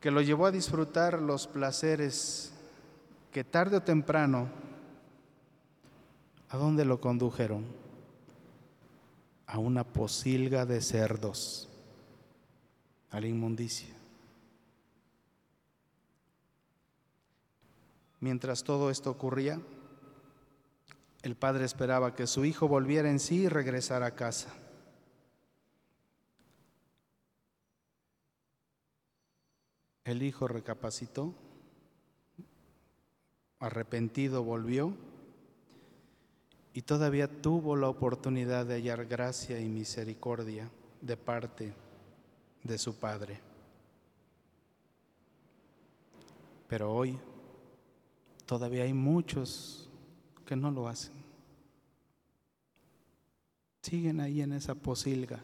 que 0.00 0.10
lo 0.10 0.22
llevó 0.22 0.46
a 0.46 0.52
disfrutar 0.52 1.20
los 1.20 1.46
placeres 1.46 2.54
que 3.30 3.44
tarde 3.44 3.76
o 3.76 3.82
temprano, 3.82 4.48
¿a 6.54 6.56
dónde 6.56 6.84
lo 6.84 7.00
condujeron? 7.00 7.64
A 9.48 9.58
una 9.58 9.82
posilga 9.82 10.64
de 10.64 10.80
cerdos, 10.80 11.68
a 13.10 13.20
la 13.20 13.26
inmundicia. 13.26 13.92
Mientras 18.20 18.62
todo 18.62 18.88
esto 18.88 19.10
ocurría, 19.10 19.60
el 21.22 21.34
padre 21.34 21.64
esperaba 21.64 22.14
que 22.14 22.28
su 22.28 22.44
hijo 22.44 22.68
volviera 22.68 23.10
en 23.10 23.18
sí 23.18 23.42
y 23.42 23.48
regresara 23.48 24.06
a 24.06 24.14
casa. 24.14 24.54
El 30.04 30.22
hijo 30.22 30.46
recapacitó, 30.46 31.34
arrepentido 33.58 34.44
volvió 34.44 34.96
y 36.76 36.82
todavía 36.82 37.28
tuvo 37.28 37.76
la 37.76 37.88
oportunidad 37.88 38.66
de 38.66 38.74
hallar 38.74 39.06
gracia 39.06 39.60
y 39.60 39.68
misericordia 39.68 40.68
de 41.00 41.16
parte 41.16 41.72
de 42.64 42.78
su 42.78 42.96
padre. 42.96 43.40
Pero 46.66 46.92
hoy 46.92 47.16
todavía 48.44 48.82
hay 48.82 48.92
muchos 48.92 49.88
que 50.44 50.56
no 50.56 50.72
lo 50.72 50.88
hacen. 50.88 51.14
Siguen 53.80 54.18
ahí 54.18 54.40
en 54.40 54.52
esa 54.52 54.74
posilga, 54.74 55.40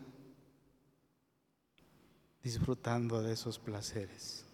disfrutando 2.43 3.23
de 3.23 3.35
esos 3.35 3.57
placeres, 3.57 4.45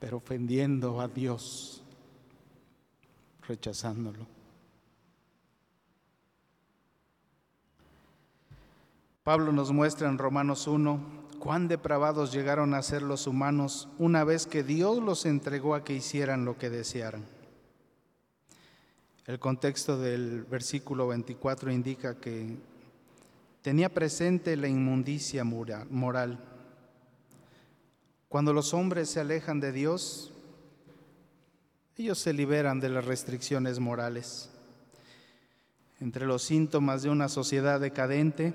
pero 0.00 0.16
ofendiendo 0.16 1.00
a 1.00 1.06
Dios, 1.06 1.84
rechazándolo. 3.48 4.26
Pablo 9.24 9.52
nos 9.52 9.72
muestra 9.72 10.08
en 10.08 10.18
Romanos 10.18 10.66
1 10.66 11.18
cuán 11.38 11.68
depravados 11.68 12.32
llegaron 12.32 12.74
a 12.74 12.82
ser 12.82 13.02
los 13.02 13.26
humanos 13.26 13.88
una 13.98 14.24
vez 14.24 14.46
que 14.46 14.62
Dios 14.62 15.02
los 15.02 15.26
entregó 15.26 15.74
a 15.74 15.84
que 15.84 15.94
hicieran 15.94 16.44
lo 16.44 16.56
que 16.56 16.70
desearan. 16.70 17.24
El 19.26 19.38
contexto 19.38 19.98
del 19.98 20.44
versículo 20.44 21.08
24 21.08 21.70
indica 21.70 22.18
que 22.18 22.56
tenía 23.60 23.92
presente 23.92 24.56
la 24.56 24.68
inmundicia 24.68 25.44
moral. 25.44 26.38
Cuando 28.28 28.54
los 28.54 28.72
hombres 28.72 29.10
se 29.10 29.20
alejan 29.20 29.60
de 29.60 29.72
Dios, 29.72 30.32
ellos 31.98 32.18
se 32.20 32.32
liberan 32.32 32.78
de 32.78 32.88
las 32.88 33.04
restricciones 33.04 33.80
morales. 33.80 34.48
Entre 36.00 36.26
los 36.26 36.44
síntomas 36.44 37.02
de 37.02 37.10
una 37.10 37.28
sociedad 37.28 37.80
decadente 37.80 38.54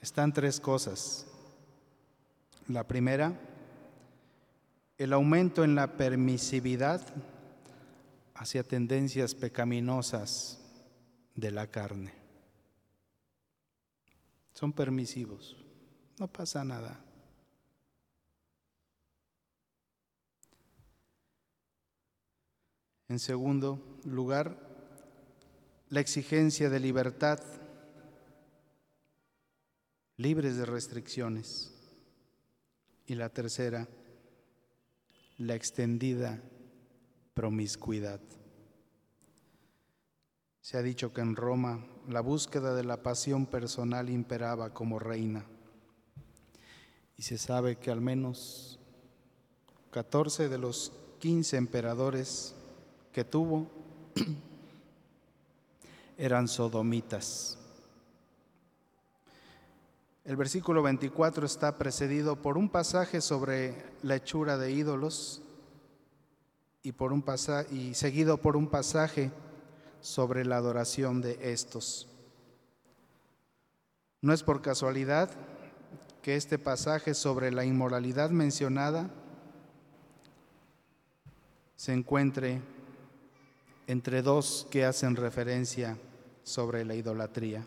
están 0.00 0.32
tres 0.32 0.60
cosas. 0.60 1.26
La 2.68 2.86
primera, 2.86 3.32
el 4.96 5.12
aumento 5.12 5.64
en 5.64 5.74
la 5.74 5.96
permisividad 5.96 7.04
hacia 8.34 8.62
tendencias 8.62 9.34
pecaminosas 9.34 10.60
de 11.34 11.50
la 11.50 11.66
carne. 11.66 12.14
Son 14.54 14.72
permisivos, 14.72 15.56
no 16.18 16.28
pasa 16.28 16.64
nada. 16.64 17.00
En 23.10 23.18
segundo 23.18 23.98
lugar, 24.04 24.56
la 25.88 25.98
exigencia 25.98 26.70
de 26.70 26.78
libertad, 26.78 27.40
libres 30.16 30.56
de 30.56 30.64
restricciones. 30.64 31.74
Y 33.06 33.16
la 33.16 33.28
tercera, 33.28 33.88
la 35.38 35.56
extendida 35.56 36.40
promiscuidad. 37.34 38.20
Se 40.60 40.78
ha 40.78 40.82
dicho 40.82 41.12
que 41.12 41.20
en 41.20 41.34
Roma 41.34 41.84
la 42.08 42.20
búsqueda 42.20 42.76
de 42.76 42.84
la 42.84 43.02
pasión 43.02 43.46
personal 43.46 44.08
imperaba 44.08 44.72
como 44.72 45.00
reina. 45.00 45.44
Y 47.16 47.22
se 47.22 47.38
sabe 47.38 47.74
que 47.74 47.90
al 47.90 48.00
menos 48.00 48.78
14 49.90 50.48
de 50.48 50.58
los 50.58 50.92
15 51.18 51.56
emperadores 51.56 52.54
que 53.12 53.24
tuvo 53.24 53.66
eran 56.18 56.48
sodomitas. 56.48 57.58
El 60.24 60.36
versículo 60.36 60.82
24 60.82 61.46
está 61.46 61.76
precedido 61.76 62.36
por 62.36 62.58
un 62.58 62.68
pasaje 62.68 63.20
sobre 63.20 63.74
la 64.02 64.16
hechura 64.16 64.58
de 64.58 64.70
ídolos 64.70 65.42
y, 66.82 66.92
por 66.92 67.12
un 67.12 67.24
y 67.70 67.94
seguido 67.94 68.36
por 68.36 68.56
un 68.56 68.68
pasaje 68.68 69.30
sobre 70.00 70.44
la 70.44 70.56
adoración 70.56 71.20
de 71.20 71.52
estos. 71.52 72.06
No 74.20 74.32
es 74.32 74.42
por 74.42 74.60
casualidad 74.60 75.30
que 76.22 76.36
este 76.36 76.58
pasaje 76.58 77.14
sobre 77.14 77.50
la 77.50 77.64
inmoralidad 77.64 78.30
mencionada 78.30 79.10
se 81.76 81.94
encuentre 81.94 82.60
entre 83.90 84.22
dos 84.22 84.68
que 84.70 84.84
hacen 84.84 85.16
referencia 85.16 85.98
sobre 86.44 86.84
la 86.84 86.94
idolatría. 86.94 87.66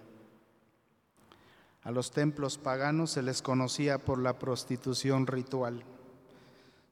A 1.82 1.92
los 1.92 2.12
templos 2.12 2.58
paganos 2.58 3.12
se 3.12 3.22
les 3.22 3.42
conocía 3.42 3.98
por 3.98 4.20
la 4.20 4.40
prostitución 4.40 5.28
ritual, 5.28 5.84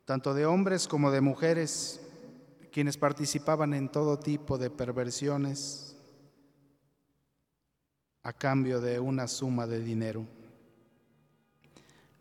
tanto 0.03 0.33
de 0.33 0.45
hombres 0.45 0.85
como 0.89 1.11
de 1.11 1.21
mujeres, 1.21 2.01
quienes 2.73 2.97
participaban 2.97 3.73
en 3.73 3.87
todo 3.87 4.19
tipo 4.19 4.57
de 4.57 4.69
perversiones 4.69 5.95
a 8.23 8.33
cambio 8.33 8.81
de 8.81 8.99
una 8.99 9.29
suma 9.29 9.65
de 9.65 9.79
dinero. 9.79 10.25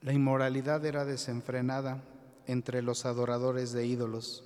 La 0.01 0.13
inmoralidad 0.13 0.85
era 0.87 1.05
desenfrenada 1.05 2.05
entre 2.47 2.83
los 2.83 3.05
adoradores 3.05 3.73
de 3.73 3.85
ídolos, 3.85 4.45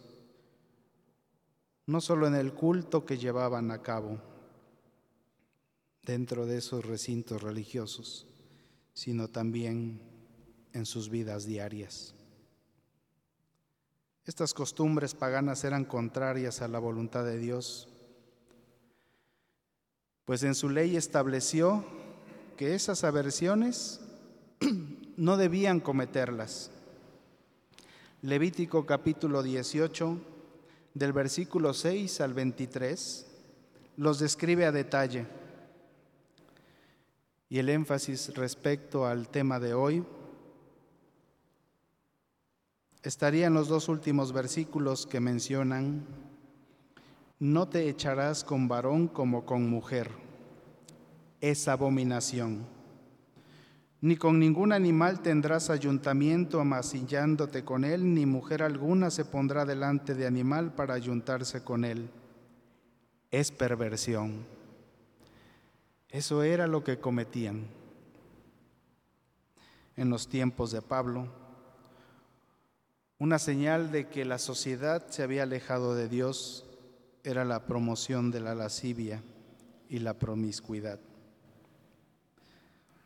no 1.87 2.01
solo 2.01 2.27
en 2.27 2.35
el 2.35 2.53
culto 2.53 3.05
que 3.05 3.19
llevaban 3.19 3.71
a 3.71 3.83
cabo, 3.83 4.19
dentro 6.03 6.47
de 6.47 6.59
esos 6.59 6.85
recintos 6.85 7.43
religiosos, 7.43 8.27
sino 8.93 9.29
también 9.29 10.01
en 10.73 10.87
sus 10.87 11.09
vidas 11.09 11.47
diarias. 11.47 12.15
Estas 14.27 14.55
costumbres 14.55 15.15
paganas 15.15 15.65
eran 15.65 15.85
contrarias 15.85 16.63
a 16.63 16.69
la 16.69 16.79
voluntad 16.79 17.25
de 17.25 17.39
Dios, 17.39 17.89
pues 20.25 20.43
en 20.43 20.55
su 20.55 20.71
ley 20.71 20.97
estableció 20.97 21.85
que 22.57 22.75
esas 22.75 23.05
aversiones 23.05 24.01
no 25.17 25.37
debían 25.37 25.81
cometerlas. 25.81 26.71
Levítico 28.23 28.87
capítulo 28.87 29.43
18, 29.43 30.19
del 30.95 31.13
versículo 31.13 31.75
6 31.75 32.21
al 32.21 32.35
23, 32.35 33.27
los 33.97 34.19
describe 34.19 34.65
a 34.65 34.73
detalle 34.73 35.27
y 37.49 37.59
el 37.59 37.69
énfasis 37.69 38.35
respecto 38.35 39.07
al 39.07 39.29
tema 39.29 39.61
de 39.61 39.75
hoy 39.75 40.05
estaría 43.03 43.47
en 43.47 43.55
los 43.55 43.69
dos 43.69 43.89
últimos 43.89 44.33
versículos 44.33 45.07
que 45.07 45.21
mencionan, 45.21 46.07
no 47.39 47.69
te 47.69 47.89
echarás 47.89 48.43
con 48.43 48.67
varón 48.67 49.09
como 49.09 49.45
con 49.45 49.69
mujer, 49.69 50.11
es 51.41 51.69
abominación. 51.69 52.74
Ni 54.05 54.17
con 54.17 54.39
ningún 54.39 54.75
animal 54.75 55.23
tendrás 55.23 55.71
ayuntamiento 55.71 56.61
amasillándote 56.61 57.65
con 57.65 57.87
él, 57.87 58.13
ni 58.13 58.27
mujer 58.27 58.63
alguna 58.63 59.11
se 59.11 59.25
pondrá 59.25 59.65
delante 59.65 60.15
de 60.15 60.27
animal 60.27 60.75
para 60.75 60.93
ayuntarse 60.93 61.65
con 61.65 61.87
él. 61.87 62.11
Es 63.31 63.51
perversión. 63.51 64.45
Eso 66.11 66.43
era 66.43 66.67
lo 66.67 66.85
que 66.85 66.99
cometían 66.99 67.65
en 69.97 70.11
los 70.11 70.29
tiempos 70.29 70.71
de 70.71 70.83
Pablo. 70.83 71.29
Una 73.19 73.39
señal 73.39 73.91
de 73.91 74.09
que 74.09 74.27
la 74.27 74.37
sociedad 74.37 75.07
se 75.09 75.23
había 75.23 75.45
alejado 75.45 75.95
de 75.95 76.11
Dios 76.11 76.67
era 77.23 77.47
la 77.47 77.65
promoción 77.65 78.31
de 78.31 78.41
la 78.41 78.55
lascivia 78.55 79.23
y 79.89 80.01
la 80.01 80.13
promiscuidad. 80.19 81.01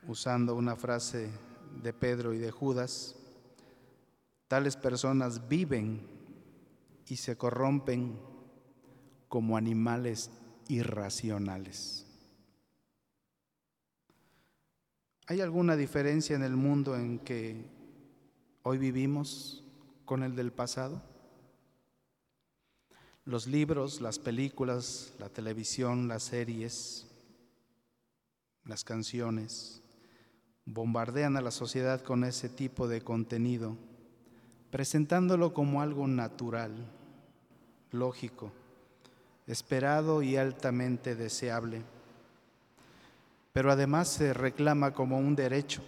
Usando 0.09 0.55
una 0.55 0.75
frase 0.75 1.31
de 1.83 1.93
Pedro 1.93 2.33
y 2.33 2.39
de 2.39 2.51
Judas, 2.51 3.15
tales 4.49 4.75
personas 4.75 5.49
viven 5.49 6.01
y 7.07 7.17
se 7.17 7.37
corrompen 7.37 8.19
como 9.29 9.59
animales 9.59 10.31
irracionales. 10.69 12.07
¿Hay 15.27 15.43
alguna 15.43 15.77
diferencia 15.77 16.35
en 16.35 16.43
el 16.43 16.57
mundo 16.57 16.97
en 16.97 17.19
que 17.19 17.67
hoy 18.63 18.79
vivimos 18.79 19.63
con 20.07 20.23
el 20.23 20.35
del 20.35 20.53
pasado? 20.53 21.03
Los 23.27 23.47
libros, 23.47 24.01
las 24.01 24.19
películas, 24.19 25.13
la 25.19 25.29
televisión, 25.29 26.09
las 26.09 26.23
series, 26.23 27.07
las 28.65 28.85
canciones, 28.85 29.78
bombardean 30.73 31.37
a 31.37 31.41
la 31.41 31.51
sociedad 31.51 32.01
con 32.01 32.25
ese 32.25 32.49
tipo 32.49 32.89
de 32.89 33.01
contenido, 33.01 33.77
presentándolo 34.71 35.53
como 35.53 35.83
algo 35.83 36.07
natural, 36.07 36.73
lógico, 37.91 38.53
esperado 39.47 40.23
y 40.23 40.37
altamente 40.37 41.15
deseable 41.15 41.83
pero 43.59 43.73
además 43.73 44.07
se 44.07 44.33
reclama 44.33 44.93
como 44.93 45.19
un 45.19 45.35
derecho, 45.35 45.83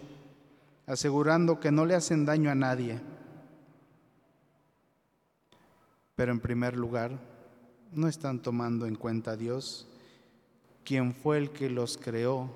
asegurando 0.88 1.60
que 1.60 1.70
no 1.70 1.86
le 1.86 1.94
hacen 1.94 2.24
daño 2.24 2.50
a 2.50 2.56
nadie. 2.56 2.98
Pero 6.16 6.32
en 6.32 6.40
primer 6.40 6.76
lugar, 6.76 7.12
no 7.92 8.08
están 8.08 8.40
tomando 8.40 8.86
en 8.86 8.96
cuenta 8.96 9.30
a 9.30 9.36
Dios, 9.36 9.86
quien 10.84 11.14
fue 11.14 11.38
el 11.38 11.50
que 11.50 11.70
los 11.70 11.96
creó 11.96 12.50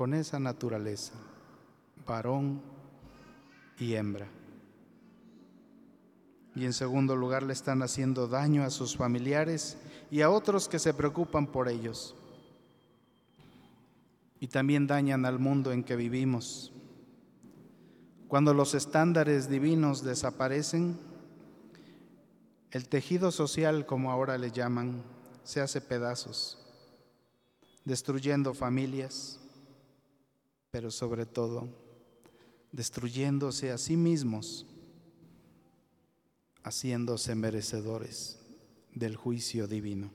con 0.00 0.14
esa 0.14 0.40
naturaleza, 0.40 1.12
varón 2.06 2.62
y 3.78 3.96
hembra. 3.96 4.28
Y 6.54 6.64
en 6.64 6.72
segundo 6.72 7.16
lugar, 7.16 7.42
le 7.42 7.52
están 7.52 7.82
haciendo 7.82 8.26
daño 8.26 8.64
a 8.64 8.70
sus 8.70 8.96
familiares 8.96 9.76
y 10.10 10.22
a 10.22 10.30
otros 10.30 10.70
que 10.70 10.78
se 10.78 10.94
preocupan 10.94 11.46
por 11.46 11.68
ellos 11.68 12.16
y 14.40 14.46
también 14.46 14.86
dañan 14.86 15.26
al 15.26 15.38
mundo 15.38 15.70
en 15.70 15.84
que 15.84 15.96
vivimos. 15.96 16.72
Cuando 18.26 18.54
los 18.54 18.72
estándares 18.72 19.50
divinos 19.50 20.02
desaparecen, 20.02 20.98
el 22.70 22.88
tejido 22.88 23.30
social, 23.30 23.84
como 23.84 24.10
ahora 24.10 24.38
le 24.38 24.50
llaman, 24.50 25.02
se 25.44 25.60
hace 25.60 25.82
pedazos, 25.82 26.56
destruyendo 27.84 28.54
familias, 28.54 29.39
pero 30.70 30.90
sobre 30.90 31.26
todo 31.26 31.68
destruyéndose 32.72 33.72
a 33.72 33.78
sí 33.78 33.96
mismos, 33.96 34.66
haciéndose 36.62 37.34
merecedores 37.34 38.38
del 38.94 39.16
juicio 39.16 39.66
divino. 39.66 40.12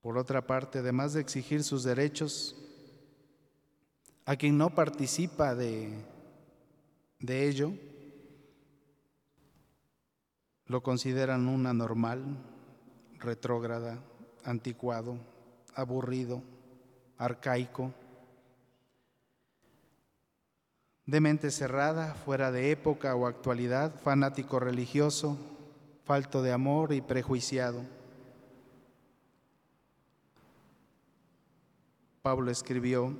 Por 0.00 0.16
otra 0.16 0.46
parte, 0.46 0.78
además 0.78 1.12
de 1.12 1.20
exigir 1.20 1.62
sus 1.62 1.82
derechos, 1.82 2.56
a 4.24 4.36
quien 4.36 4.56
no 4.56 4.74
participa 4.74 5.54
de, 5.54 5.92
de 7.18 7.48
ello, 7.48 7.72
lo 10.66 10.82
consideran 10.82 11.48
una 11.48 11.72
normal, 11.72 12.38
retrógrada, 13.18 14.02
anticuado, 14.44 15.18
aburrido, 15.74 16.42
arcaico, 17.18 17.92
de 21.04 21.20
mente 21.20 21.50
cerrada, 21.50 22.14
fuera 22.14 22.52
de 22.52 22.70
época 22.70 23.14
o 23.14 23.26
actualidad, 23.26 23.98
fanático 24.00 24.60
religioso, 24.60 25.36
falto 26.04 26.42
de 26.42 26.52
amor 26.52 26.92
y 26.92 27.00
prejuiciado. 27.00 27.82
Pablo 32.22 32.50
escribió 32.50 33.14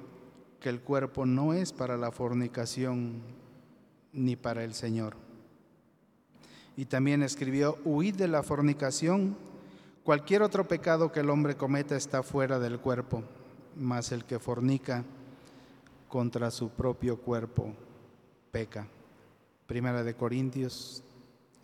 que 0.61 0.69
el 0.69 0.81
cuerpo 0.81 1.25
no 1.27 1.55
es 1.55 1.73
para 1.73 1.97
la 1.97 2.11
fornicación 2.11 3.23
ni 4.13 4.37
para 4.37 4.65
el 4.65 4.75
Señor. 4.75 5.17
Y 6.77 6.85
también 6.85 7.23
escribió, 7.23 7.79
huid 7.85 8.15
de 8.15 8.29
la 8.29 8.43
fornicación, 8.43 9.37
Cualquier 10.09 10.41
otro 10.41 10.67
pecado 10.67 11.13
que 11.13 11.21
el 11.21 11.29
hombre 11.29 11.55
cometa 11.55 11.95
está 11.95 12.23
fuera 12.23 12.59
del 12.59 12.79
cuerpo, 12.79 13.25
mas 13.79 14.13
el 14.13 14.25
que 14.25 14.39
fornica 14.39 15.05
contra 16.09 16.51
su 16.51 16.71
propio 16.71 17.21
cuerpo 17.21 17.75
peca. 18.51 18.87
Primera 19.67 20.03
de 20.03 20.15
Corintios 20.15 21.03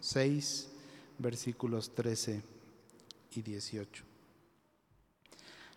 6, 0.01 0.71
versículos 1.19 1.95
13 1.95 2.43
y 3.33 3.43
18. 3.43 4.05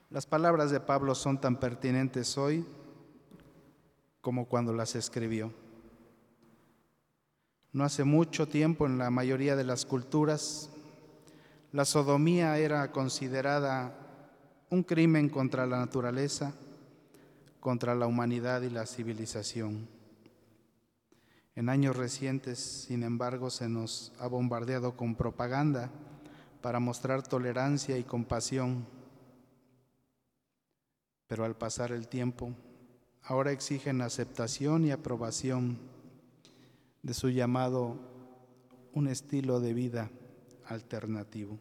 Las 0.10 0.26
palabras 0.26 0.71
de 0.71 0.80
Pablo 0.80 1.15
son 1.15 1.39
tan 1.39 1.60
pertinentes 1.60 2.38
hoy 2.38 2.65
como 4.21 4.45
cuando 4.45 4.73
las 4.73 4.95
escribió. 4.95 5.54
No 7.71 7.84
hace 7.84 8.04
mucho 8.04 8.47
tiempo 8.47 8.86
en 8.86 8.97
la 8.97 9.10
mayoría 9.10 9.56
de 9.56 9.63
las 9.63 9.86
culturas, 9.86 10.69
la 11.71 11.86
sodomía 11.86 12.58
era 12.58 12.91
considerada 12.91 14.07
un 14.69 14.84
crimen 14.84 15.30
contra 15.30 15.65
la 15.65 15.77
naturaleza, 15.77 16.53
contra 17.60 17.95
la 17.95 18.08
humanidad 18.08 18.62
y 18.62 18.69
la 18.69 18.86
civilización. 18.86 19.88
En 21.56 21.69
años 21.69 21.95
recientes, 21.95 22.60
sin 22.60 23.03
embargo, 23.03 23.49
se 23.49 23.67
nos 23.69 24.13
ha 24.19 24.27
bombardeado 24.27 24.95
con 24.95 25.15
propaganda 25.15 25.89
para 26.62 26.80
mostrar 26.80 27.23
tolerancia 27.23 27.97
y 27.97 28.03
compasión. 28.03 28.86
Pero 31.27 31.45
al 31.45 31.56
pasar 31.56 31.91
el 31.91 32.08
tiempo, 32.08 32.53
ahora 33.23 33.51
exigen 33.51 34.01
aceptación 34.01 34.86
y 34.86 34.91
aprobación 34.91 35.80
de 37.01 37.13
su 37.13 37.30
llamado 37.30 37.97
un 38.93 39.08
estilo 39.08 39.60
de 39.60 39.73
vida 39.73 40.12
alternativo. 40.65 41.58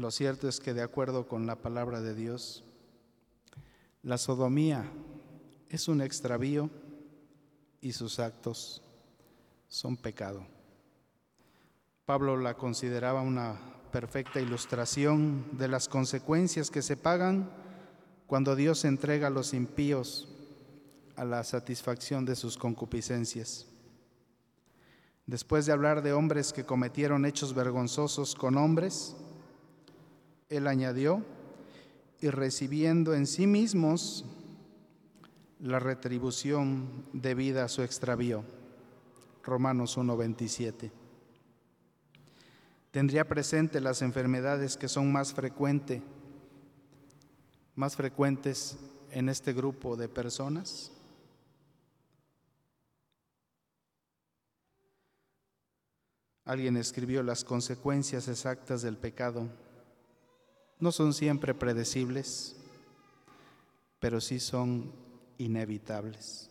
Lo 0.00 0.10
cierto 0.10 0.48
es 0.48 0.60
que 0.60 0.72
de 0.72 0.80
acuerdo 0.80 1.28
con 1.28 1.46
la 1.46 1.56
palabra 1.56 2.00
de 2.00 2.14
Dios, 2.14 2.64
la 4.02 4.16
sodomía 4.16 4.90
es 5.68 5.88
un 5.88 6.00
extravío 6.00 6.70
y 7.82 7.92
sus 7.92 8.18
actos 8.18 8.80
son 9.68 9.98
pecado. 9.98 10.46
Pablo 12.06 12.38
la 12.38 12.54
consideraba 12.54 13.20
una 13.20 13.60
perfecta 13.92 14.40
ilustración 14.40 15.44
de 15.58 15.68
las 15.68 15.86
consecuencias 15.86 16.70
que 16.70 16.80
se 16.80 16.96
pagan 16.96 17.50
cuando 18.26 18.56
Dios 18.56 18.86
entrega 18.86 19.26
a 19.26 19.30
los 19.30 19.52
impíos 19.52 20.34
a 21.14 21.26
la 21.26 21.44
satisfacción 21.44 22.24
de 22.24 22.36
sus 22.36 22.56
concupiscencias. 22.56 23.66
Después 25.26 25.66
de 25.66 25.72
hablar 25.72 26.00
de 26.00 26.14
hombres 26.14 26.54
que 26.54 26.64
cometieron 26.64 27.26
hechos 27.26 27.52
vergonzosos 27.52 28.34
con 28.34 28.56
hombres, 28.56 29.14
él 30.50 30.66
añadió, 30.66 31.24
y 32.20 32.28
recibiendo 32.28 33.14
en 33.14 33.26
sí 33.26 33.46
mismos 33.46 34.26
la 35.60 35.78
retribución 35.78 37.06
debida 37.12 37.64
a 37.64 37.68
su 37.68 37.82
extravío. 37.82 38.44
Romanos 39.42 39.96
1:27. 39.96 40.90
Tendría 42.90 43.26
presente 43.26 43.80
las 43.80 44.02
enfermedades 44.02 44.76
que 44.76 44.88
son 44.88 45.12
más 45.12 45.32
frecuentes, 45.32 46.02
más 47.76 47.96
frecuentes 47.96 48.76
en 49.12 49.28
este 49.28 49.52
grupo 49.52 49.96
de 49.96 50.08
personas. 50.08 50.90
Alguien 56.44 56.76
escribió 56.76 57.22
las 57.22 57.44
consecuencias 57.44 58.26
exactas 58.26 58.82
del 58.82 58.96
pecado. 58.96 59.48
No 60.80 60.92
son 60.92 61.12
siempre 61.12 61.54
predecibles, 61.54 62.56
pero 63.98 64.20
sí 64.20 64.40
son 64.40 64.90
inevitables. 65.38 66.50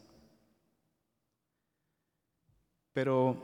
Pero 2.94 3.38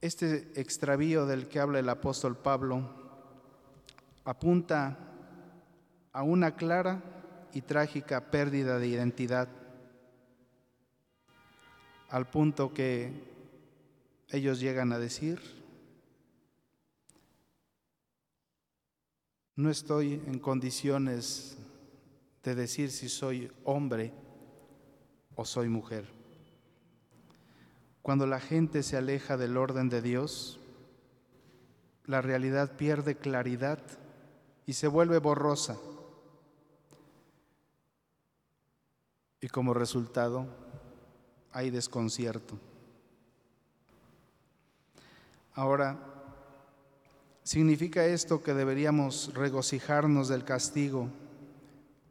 este 0.00 0.52
extravío 0.60 1.26
del 1.26 1.48
que 1.48 1.58
habla 1.58 1.80
el 1.80 1.88
apóstol 1.88 2.36
Pablo 2.36 2.88
apunta 4.24 4.96
a 6.12 6.22
una 6.22 6.56
clara 6.56 7.02
y 7.52 7.62
trágica 7.62 8.30
pérdida 8.30 8.78
de 8.78 8.88
identidad, 8.88 9.48
al 12.10 12.28
punto 12.28 12.72
que 12.72 13.12
ellos 14.28 14.60
llegan 14.60 14.92
a 14.92 14.98
decir, 14.98 15.40
no 19.56 19.70
estoy 19.70 20.22
en 20.26 20.38
condiciones 20.38 21.56
de 22.42 22.54
decir 22.54 22.90
si 22.90 23.08
soy 23.08 23.50
hombre 23.64 24.12
o 25.34 25.46
soy 25.46 25.68
mujer. 25.68 26.06
Cuando 28.02 28.26
la 28.26 28.38
gente 28.38 28.82
se 28.82 28.98
aleja 28.98 29.38
del 29.38 29.56
orden 29.56 29.88
de 29.88 30.02
Dios, 30.02 30.60
la 32.04 32.20
realidad 32.20 32.76
pierde 32.76 33.16
claridad 33.16 33.80
y 34.66 34.74
se 34.74 34.88
vuelve 34.88 35.18
borrosa. 35.18 35.76
Y 39.40 39.48
como 39.48 39.74
resultado 39.74 40.46
hay 41.50 41.70
desconcierto. 41.70 42.58
Ahora, 45.54 46.05
¿significa 47.46 48.04
esto 48.04 48.42
que 48.42 48.54
deberíamos 48.54 49.32
regocijarnos 49.32 50.26
del 50.26 50.44
castigo 50.44 51.08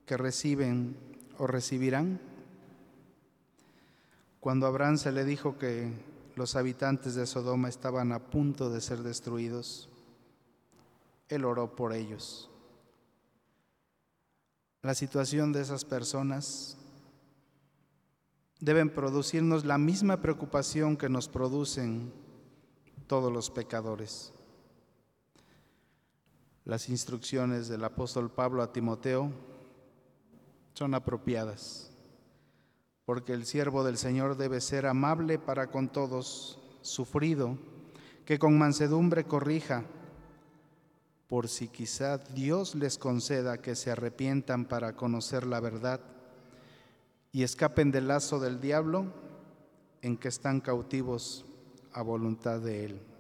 que 0.06 0.16
reciben 0.16 0.96
o 1.38 1.46
recibirán? 1.46 2.22
Cuando 4.40 4.66
Abraham 4.66 4.98
se 4.98 5.12
le 5.12 5.26
dijo 5.26 5.58
que 5.58 5.92
los 6.38 6.56
habitantes 6.56 7.16
de 7.16 7.26
Sodoma 7.26 7.68
estaban 7.68 8.14
a 8.14 8.20
punto 8.20 8.70
de 8.70 8.80
ser 8.80 9.00
destruidos, 9.00 9.90
él 11.28 11.44
oró 11.44 11.76
por 11.76 11.92
ellos. 11.92 12.50
La 14.84 14.96
situación 14.96 15.52
de 15.52 15.62
esas 15.62 15.84
personas 15.84 16.78
deben 18.62 18.90
producirnos 18.90 19.66
la 19.66 19.78
misma 19.78 20.22
preocupación 20.22 20.96
que 20.96 21.10
nos 21.10 21.28
producen 21.28 22.14
todos 23.08 23.34
los 23.34 23.50
pecadores. 23.50 24.32
Las 26.66 26.90
instrucciones 26.90 27.68
del 27.68 27.84
apóstol 27.84 28.32
Pablo 28.32 28.64
a 28.64 28.74
Timoteo 28.74 29.32
son 30.74 30.96
apropiadas, 30.96 31.92
porque 33.06 33.34
el 33.34 33.46
siervo 33.46 33.84
del 33.84 33.98
Señor 33.98 34.36
debe 34.36 34.60
ser 34.62 34.88
amable 34.88 35.38
para 35.38 35.68
con 35.68 35.90
todos, 35.90 36.60
sufrido, 36.82 37.60
que 38.26 38.40
con 38.40 38.58
mansedumbre 38.58 39.26
corrija, 39.26 39.86
por 41.28 41.50
si 41.50 41.68
quizá 41.68 42.18
Dios 42.18 42.74
les 42.74 42.98
conceda 42.98 43.62
que 43.62 43.76
se 43.76 43.92
arrepientan 43.92 44.66
para 44.66 44.96
conocer 44.96 45.46
la 45.46 45.60
verdad 45.60 46.02
y 47.32 47.44
escapen 47.44 47.92
del 47.92 48.08
lazo 48.08 48.40
del 48.40 48.60
diablo 48.60 49.14
en 50.02 50.18
que 50.18 50.30
están 50.30 50.62
cautivos 50.62 51.46
a 51.94 52.02
voluntad 52.02 52.60
de 52.60 52.86
Él. 52.86 53.15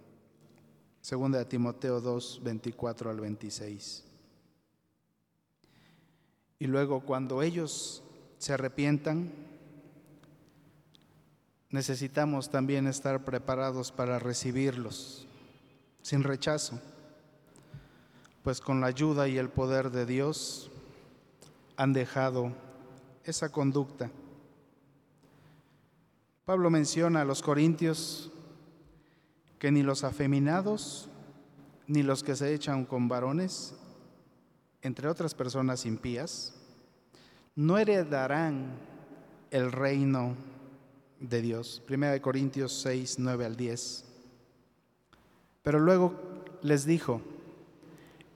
Segunda 1.06 1.38
de 1.38 1.46
Timoteo 1.46 2.02
2, 2.02 2.42
24 2.44 3.12
al 3.12 3.20
26. 3.20 4.04
Y 6.58 6.66
luego 6.66 7.02
cuando 7.02 7.44
ellos 7.44 8.02
se 8.40 8.54
arrepientan, 8.54 9.32
necesitamos 11.70 12.50
también 12.50 12.88
estar 12.88 13.24
preparados 13.24 13.92
para 13.92 14.18
recibirlos 14.18 15.28
sin 16.02 16.24
rechazo, 16.24 16.82
pues 18.42 18.60
con 18.60 18.82
la 18.82 18.88
ayuda 18.88 19.28
y 19.28 19.38
el 19.38 19.50
poder 19.50 19.92
de 19.92 20.08
Dios 20.08 20.72
han 21.78 21.94
dejado 21.94 22.52
esa 23.26 23.50
conducta. 23.52 24.10
Pablo 26.46 26.72
menciona 26.72 27.22
a 27.22 27.26
los 27.26 27.44
corintios 27.44 28.32
que 29.60 29.72
ni 29.72 29.84
los 29.84 30.04
afeminados, 30.04 31.10
ni 31.88 32.04
los 32.04 32.24
que 32.24 32.36
se 32.36 32.54
echan 32.54 32.86
con 32.86 33.08
varones, 33.08 33.76
entre 34.82 35.08
otras 35.08 35.34
personas 35.34 35.86
impías, 35.86 36.54
no 37.56 37.78
heredarán 37.78 38.78
el 39.52 39.72
reino 39.72 40.36
de 41.20 41.42
Dios. 41.42 41.82
Primera 41.86 42.14
de 42.14 42.22
Corintios 42.22 42.74
6, 42.82 43.20
9 43.20 43.46
al 43.46 43.56
10. 43.56 44.06
Pero 45.64 45.80
luego 45.80 46.14
les 46.62 46.86
dijo, 46.86 47.22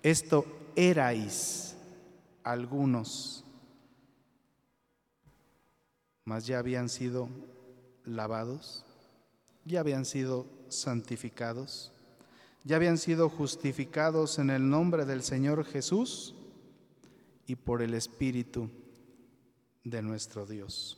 esto 0.01 0.45
erais 0.75 1.75
algunos, 2.43 3.43
mas 6.23 6.47
ya 6.47 6.59
habían 6.59 6.89
sido 6.89 7.29
lavados, 8.05 8.85
ya 9.69 9.81
habían 9.81 10.03
sido 10.03 10.47
santificados, 10.67 11.91
ya 12.63 12.75
habían 12.75 12.97
sido 12.97 13.29
justificados 13.29 14.39
en 14.39 14.49
el 14.49 14.67
nombre 14.67 15.05
del 15.05 15.21
Señor 15.21 15.63
Jesús 15.63 16.35
y 17.45 17.55
por 17.55 17.81
el 17.83 17.93
Espíritu 17.93 18.69
de 19.83 20.01
nuestro 20.01 20.45
Dios. 20.47 20.97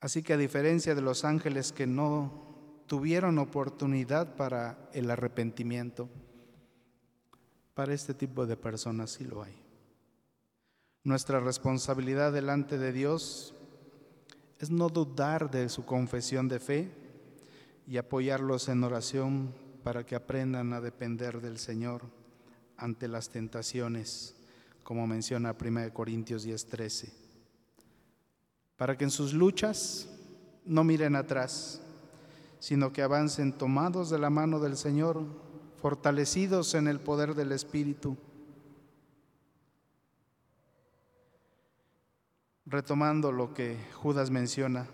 Así 0.00 0.22
que 0.22 0.34
a 0.34 0.36
diferencia 0.36 0.94
de 0.94 1.00
los 1.00 1.24
ángeles 1.24 1.72
que 1.72 1.86
no 1.86 2.82
tuvieron 2.86 3.38
oportunidad 3.38 4.34
para 4.36 4.90
el 4.92 5.10
arrepentimiento, 5.10 6.08
para 7.74 7.94
este 7.94 8.14
tipo 8.14 8.46
de 8.46 8.56
personas 8.56 9.12
sí 9.12 9.24
lo 9.24 9.42
hay. 9.42 9.54
Nuestra 11.04 11.38
responsabilidad 11.38 12.32
delante 12.32 12.78
de 12.78 12.92
Dios 12.92 13.55
es 14.58 14.70
no 14.70 14.88
dudar 14.88 15.50
de 15.50 15.68
su 15.68 15.84
confesión 15.84 16.48
de 16.48 16.58
fe 16.58 16.90
y 17.86 17.98
apoyarlos 17.98 18.68
en 18.68 18.84
oración 18.84 19.54
para 19.82 20.04
que 20.04 20.16
aprendan 20.16 20.72
a 20.72 20.80
depender 20.80 21.40
del 21.40 21.58
Señor 21.58 22.02
ante 22.76 23.08
las 23.08 23.28
tentaciones, 23.28 24.34
como 24.82 25.06
menciona 25.06 25.56
1 25.56 25.92
Corintios 25.92 26.44
10:13. 26.44 27.12
Para 28.76 28.96
que 28.96 29.04
en 29.04 29.10
sus 29.10 29.32
luchas 29.32 30.08
no 30.64 30.84
miren 30.84 31.16
atrás, 31.16 31.80
sino 32.58 32.92
que 32.92 33.02
avancen 33.02 33.52
tomados 33.52 34.10
de 34.10 34.18
la 34.18 34.30
mano 34.30 34.58
del 34.58 34.76
Señor, 34.76 35.22
fortalecidos 35.80 36.74
en 36.74 36.88
el 36.88 37.00
poder 37.00 37.34
del 37.34 37.52
Espíritu 37.52 38.16
retomando 42.66 43.30
lo 43.30 43.54
que 43.54 43.78
Judas 43.94 44.30
menciona, 44.30 44.86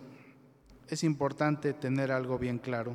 es 0.89 1.05
importante 1.05 1.73
tener 1.73 2.13
algo 2.13 2.39
bien 2.39 2.59
claro. 2.59 2.95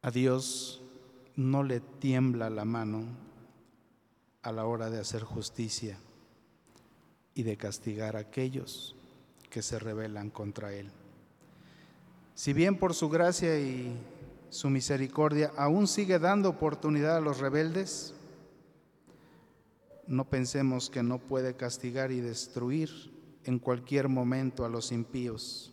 A 0.00 0.10
Dios 0.10 0.82
no 1.36 1.62
le 1.62 1.80
tiembla 1.80 2.50
la 2.50 2.64
mano 2.64 3.04
a 4.42 4.52
la 4.52 4.64
hora 4.64 4.90
de 4.90 4.98
hacer 4.98 5.22
justicia 5.22 5.98
y 7.34 7.42
de 7.42 7.56
castigar 7.56 8.16
a 8.16 8.20
aquellos 8.20 8.96
que 9.50 9.62
se 9.62 9.78
rebelan 9.78 10.30
contra 10.30 10.72
Él. 10.72 10.90
Si 12.34 12.52
bien 12.52 12.76
por 12.78 12.94
su 12.94 13.08
gracia 13.08 13.58
y 13.60 13.94
su 14.48 14.70
misericordia 14.70 15.52
aún 15.56 15.86
sigue 15.86 16.18
dando 16.18 16.48
oportunidad 16.48 17.18
a 17.18 17.20
los 17.20 17.38
rebeldes, 17.38 18.14
no 20.06 20.28
pensemos 20.28 20.90
que 20.90 21.02
no 21.02 21.18
puede 21.18 21.54
castigar 21.54 22.10
y 22.12 22.20
destruir 22.20 22.90
en 23.44 23.58
cualquier 23.58 24.08
momento 24.08 24.64
a 24.64 24.68
los 24.68 24.92
impíos. 24.92 25.72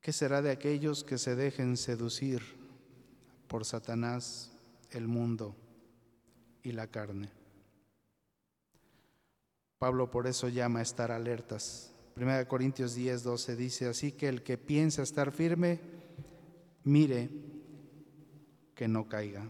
¿Qué 0.00 0.12
será 0.12 0.42
de 0.42 0.50
aquellos 0.50 1.04
que 1.04 1.18
se 1.18 1.36
dejen 1.36 1.76
seducir 1.76 2.42
por 3.46 3.64
Satanás, 3.64 4.50
el 4.90 5.06
mundo 5.06 5.54
y 6.62 6.72
la 6.72 6.88
carne? 6.88 7.30
Pablo 9.78 10.10
por 10.10 10.26
eso 10.26 10.48
llama 10.48 10.80
a 10.80 10.82
estar 10.82 11.12
alertas. 11.12 11.92
1 12.16 12.46
Corintios 12.48 12.94
10, 12.94 13.22
12 13.22 13.56
dice, 13.56 13.86
así 13.86 14.12
que 14.12 14.28
el 14.28 14.42
que 14.42 14.58
piensa 14.58 15.02
estar 15.02 15.32
firme, 15.32 15.80
mire 16.84 17.30
que 18.82 18.88
no 18.88 19.08
caiga. 19.08 19.48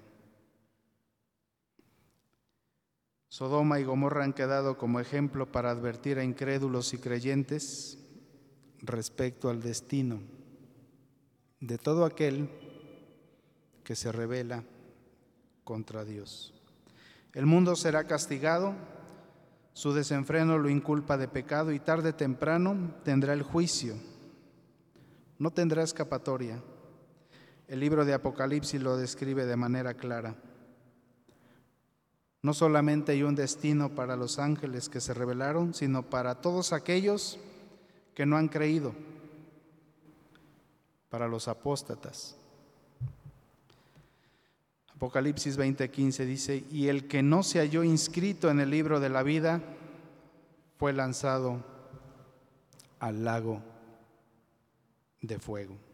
Sodoma 3.30 3.80
y 3.80 3.84
Gomorra 3.84 4.24
han 4.24 4.34
quedado 4.34 4.76
como 4.76 5.00
ejemplo 5.00 5.50
para 5.50 5.70
advertir 5.70 6.18
a 6.18 6.22
incrédulos 6.22 6.92
y 6.92 6.98
creyentes 6.98 7.96
respecto 8.80 9.48
al 9.48 9.62
destino 9.62 10.20
de 11.60 11.78
todo 11.78 12.04
aquel 12.04 12.50
que 13.84 13.96
se 13.96 14.12
revela 14.12 14.64
contra 15.64 16.04
Dios. 16.04 16.52
El 17.32 17.46
mundo 17.46 17.74
será 17.74 18.06
castigado, 18.06 18.74
su 19.72 19.94
desenfreno 19.94 20.58
lo 20.58 20.68
inculpa 20.68 21.16
de 21.16 21.28
pecado 21.28 21.72
y 21.72 21.80
tarde 21.80 22.10
o 22.10 22.14
temprano 22.14 22.96
tendrá 23.02 23.32
el 23.32 23.44
juicio. 23.44 23.94
No 25.38 25.52
tendrá 25.52 25.82
escapatoria. 25.82 26.62
El 27.72 27.80
libro 27.80 28.04
de 28.04 28.12
Apocalipsis 28.12 28.82
lo 28.82 28.98
describe 28.98 29.46
de 29.46 29.56
manera 29.56 29.94
clara. 29.94 30.34
No 32.42 32.52
solamente 32.52 33.12
hay 33.12 33.22
un 33.22 33.34
destino 33.34 33.94
para 33.94 34.14
los 34.14 34.38
ángeles 34.38 34.90
que 34.90 35.00
se 35.00 35.14
rebelaron, 35.14 35.72
sino 35.72 36.02
para 36.02 36.42
todos 36.42 36.74
aquellos 36.74 37.38
que 38.14 38.26
no 38.26 38.36
han 38.36 38.48
creído, 38.48 38.92
para 41.08 41.28
los 41.28 41.48
apóstatas. 41.48 42.36
Apocalipsis 44.94 45.56
20:15 45.56 46.26
dice, 46.26 46.64
y 46.70 46.88
el 46.88 47.08
que 47.08 47.22
no 47.22 47.42
se 47.42 47.60
halló 47.60 47.84
inscrito 47.84 48.50
en 48.50 48.60
el 48.60 48.68
libro 48.68 49.00
de 49.00 49.08
la 49.08 49.22
vida 49.22 49.62
fue 50.76 50.92
lanzado 50.92 51.64
al 53.00 53.24
lago 53.24 53.62
de 55.22 55.38
fuego. 55.38 55.91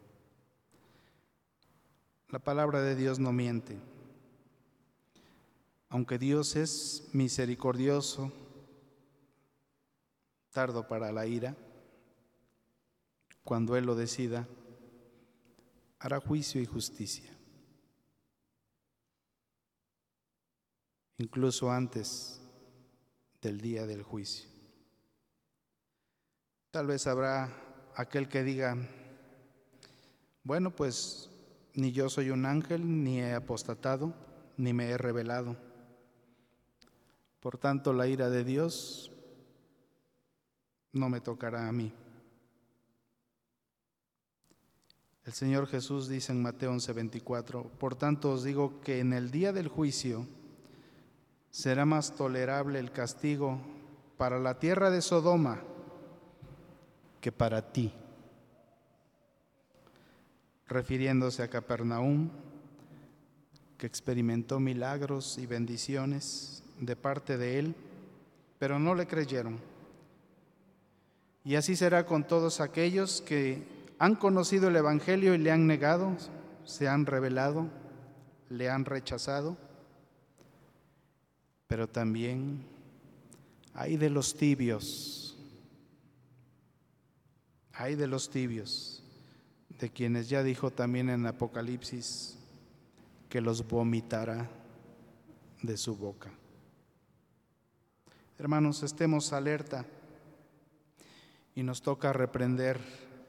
La 2.29 2.37
palabra 2.37 2.81
de 2.81 2.95
Dios 2.95 3.17
no 3.17 3.33
miente. 3.33 3.79
Aunque 5.89 6.19
Dios 6.19 6.55
es 6.55 7.09
misericordioso, 7.11 8.31
tardo 10.51 10.87
para 10.87 11.11
la 11.11 11.25
ira, 11.25 11.55
cuando 13.43 13.75
Él 13.75 13.85
lo 13.85 13.95
decida, 13.95 14.47
hará 15.97 16.19
juicio 16.19 16.61
y 16.61 16.67
justicia. 16.67 17.35
Incluso 21.17 21.71
antes 21.71 22.39
del 23.41 23.59
día 23.59 23.87
del 23.87 24.03
juicio. 24.03 24.47
Tal 26.69 26.85
vez 26.85 27.07
habrá 27.07 27.51
aquel 27.95 28.29
que 28.29 28.43
diga, 28.43 28.77
bueno, 30.43 30.75
pues 30.75 31.28
ni 31.73 31.91
yo 31.91 32.09
soy 32.09 32.29
un 32.29 32.45
ángel, 32.45 33.03
ni 33.03 33.19
he 33.19 33.33
apostatado, 33.33 34.13
ni 34.57 34.73
me 34.73 34.89
he 34.89 34.97
revelado. 34.97 35.55
Por 37.39 37.57
tanto, 37.57 37.93
la 37.93 38.07
ira 38.07 38.29
de 38.29 38.43
Dios 38.43 39.11
no 40.91 41.09
me 41.09 41.21
tocará 41.21 41.67
a 41.67 41.71
mí. 41.71 41.93
El 45.25 45.33
Señor 45.33 45.67
Jesús 45.67 46.09
dice 46.09 46.31
en 46.31 46.41
Mateo 46.41 46.71
11:24, 46.71 47.69
por 47.77 47.95
tanto 47.95 48.31
os 48.31 48.43
digo 48.43 48.81
que 48.81 48.99
en 48.99 49.13
el 49.13 49.29
día 49.29 49.53
del 49.53 49.67
juicio 49.67 50.25
será 51.51 51.85
más 51.85 52.15
tolerable 52.15 52.79
el 52.79 52.91
castigo 52.91 53.59
para 54.17 54.39
la 54.39 54.59
tierra 54.59 54.89
de 54.89 55.01
Sodoma 55.01 55.61
que 57.21 57.31
para 57.31 57.71
ti 57.71 57.93
refiriéndose 60.69 61.41
a 61.41 61.49
Capernaum, 61.49 62.29
que 63.77 63.87
experimentó 63.87 64.59
milagros 64.59 65.37
y 65.39 65.47
bendiciones 65.47 66.63
de 66.79 66.95
parte 66.95 67.37
de 67.37 67.59
él, 67.59 67.75
pero 68.59 68.77
no 68.77 68.93
le 68.93 69.07
creyeron. 69.07 69.59
Y 71.43 71.55
así 71.55 71.75
será 71.75 72.05
con 72.05 72.23
todos 72.25 72.61
aquellos 72.61 73.21
que 73.21 73.63
han 73.97 74.15
conocido 74.15 74.67
el 74.67 74.75
Evangelio 74.75 75.33
y 75.33 75.39
le 75.39 75.51
han 75.51 75.65
negado, 75.65 76.15
se 76.65 76.87
han 76.87 77.05
revelado, 77.05 77.67
le 78.49 78.69
han 78.69 78.85
rechazado, 78.85 79.57
pero 81.67 81.87
también 81.87 82.63
hay 83.73 83.97
de 83.97 84.09
los 84.09 84.35
tibios, 84.35 85.37
hay 87.73 87.95
de 87.95 88.07
los 88.07 88.29
tibios 88.29 88.98
de 89.79 89.89
quienes 89.89 90.27
ya 90.27 90.43
dijo 90.43 90.71
también 90.71 91.09
en 91.09 91.25
Apocalipsis 91.25 92.37
que 93.29 93.39
los 93.39 93.65
vomitará 93.67 94.49
de 95.61 95.77
su 95.77 95.95
boca. 95.95 96.31
Hermanos, 98.37 98.83
estemos 98.83 99.31
alerta 99.31 99.85
y 101.55 101.63
nos 101.63 101.81
toca 101.81 102.11
reprender 102.11 102.79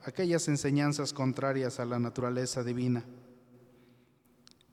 aquellas 0.04 0.48
enseñanzas 0.48 1.12
contrarias 1.12 1.78
a 1.78 1.84
la 1.84 1.98
naturaleza 1.98 2.64
divina, 2.64 3.04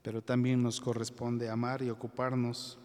pero 0.01 0.23
también 0.23 0.63
nos 0.63 0.81
corresponde 0.81 1.49
amar 1.49 1.81
y 1.81 1.89
ocuparnos 1.89 2.79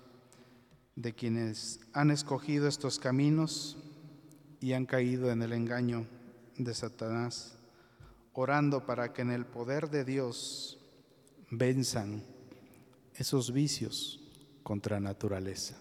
de 0.96 1.14
quienes 1.14 1.80
han 1.94 2.10
escogido 2.10 2.68
estos 2.68 2.98
caminos 2.98 3.78
y 4.60 4.74
han 4.74 4.84
caído 4.84 5.30
en 5.30 5.42
el 5.42 5.52
engaño 5.52 6.06
de 6.58 6.74
Satanás 6.74 7.61
orando 8.32 8.86
para 8.86 9.12
que 9.12 9.22
en 9.22 9.30
el 9.30 9.46
poder 9.46 9.90
de 9.90 10.04
Dios 10.04 10.78
venzan 11.50 12.24
esos 13.14 13.52
vicios 13.52 14.20
contra 14.62 15.00
naturaleza. 15.00 15.76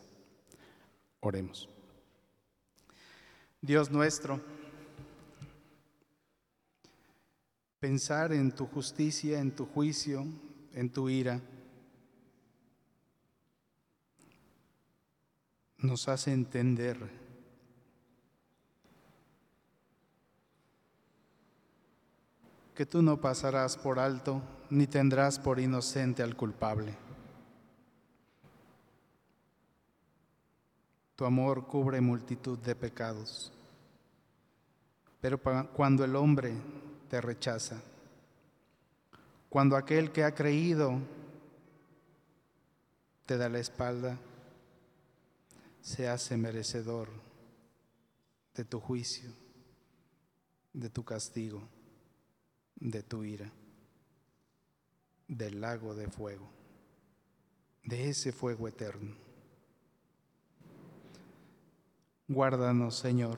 Oremos. 1.20 1.70
Dios 3.62 3.92
nuestro, 3.92 4.42
Pensar 7.82 8.32
en 8.32 8.52
tu 8.52 8.68
justicia, 8.68 9.40
en 9.40 9.56
tu 9.56 9.66
juicio, 9.66 10.24
en 10.72 10.92
tu 10.92 11.10
ira, 11.10 11.42
nos 15.80 16.08
hace 16.08 16.32
entender 16.32 17.10
que 22.82 22.88
tú 22.88 23.04
no 23.04 23.22
pasarás 23.22 23.78
por 23.78 24.00
alto 24.00 24.42
ni 24.72 24.88
tendrás 24.88 25.38
por 25.38 25.60
inocente 25.60 26.24
al 26.24 26.36
culpable. 26.36 26.98
Tu 31.16 31.24
amor 31.24 31.68
cubre 31.68 32.02
multitud 32.02 32.58
de 32.58 32.74
pecados, 32.74 33.54
pero 35.20 35.40
cuando 35.74 36.04
el 36.04 36.16
hombre 36.16 36.56
te 37.08 37.22
rechaza, 37.22 37.80
cuando 39.48 39.78
aquel 39.78 40.12
que 40.12 40.24
ha 40.24 40.34
creído 40.34 40.98
te 43.28 43.38
da 43.38 43.48
la 43.48 43.60
espalda, 43.60 44.18
se 45.82 46.10
hace 46.10 46.36
merecedor 46.36 47.10
de 48.56 48.66
tu 48.66 48.80
juicio, 48.80 49.30
de 50.74 50.90
tu 50.90 51.06
castigo, 51.06 51.62
de 52.82 53.04
tu 53.04 53.24
ira, 53.24 53.52
del 55.28 55.62
lago 55.62 55.94
de 55.94 56.08
fuego, 56.08 56.50
de 57.84 58.10
ese 58.10 58.32
fuego 58.32 58.68
eterno. 58.68 59.16
Guárdanos, 62.28 62.98
Señor, 62.98 63.38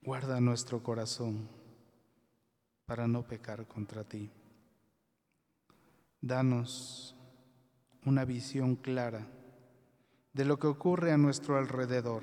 guarda 0.00 0.40
nuestro 0.40 0.82
corazón 0.82 1.48
para 2.86 3.06
no 3.06 3.26
pecar 3.26 3.66
contra 3.68 4.04
ti. 4.04 4.30
Danos 6.22 7.14
una 8.06 8.24
visión 8.24 8.76
clara 8.76 9.26
de 10.32 10.44
lo 10.46 10.58
que 10.58 10.66
ocurre 10.66 11.12
a 11.12 11.18
nuestro 11.18 11.58
alrededor 11.58 12.22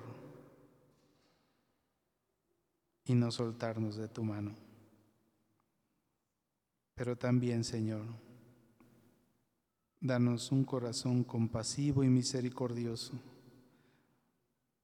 y 3.05 3.13
no 3.13 3.29
soltarnos 3.31 3.97
de 3.97 4.07
tu 4.07 4.23
mano. 4.23 4.68
Pero 6.99 7.15
también, 7.15 7.63
Señor, 7.63 8.03
danos 10.01 10.51
un 10.51 10.65
corazón 10.65 11.23
compasivo 11.23 12.03
y 12.03 12.09
misericordioso 12.09 13.13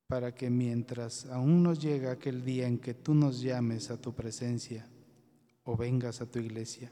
para 0.08 0.34
que 0.34 0.50
mientras 0.50 1.26
aún 1.26 1.62
nos 1.62 1.82
llega 1.82 2.14
aquel 2.14 2.46
día 2.46 2.68
en 2.68 2.80
que 2.80 2.94
tú 2.94 3.14
nos 3.14 3.42
llames 3.42 3.92
a 3.92 4.00
tu 4.00 4.16
presencia 4.16 4.88
o 5.66 5.76
vengas 5.76 6.22
a 6.22 6.26
tu 6.26 6.40
iglesia, 6.40 6.90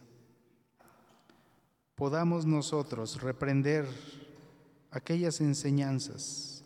podamos 1.96 2.46
nosotros 2.46 3.22
reprender 3.22 3.88
aquellas 4.92 5.40
enseñanzas, 5.40 6.66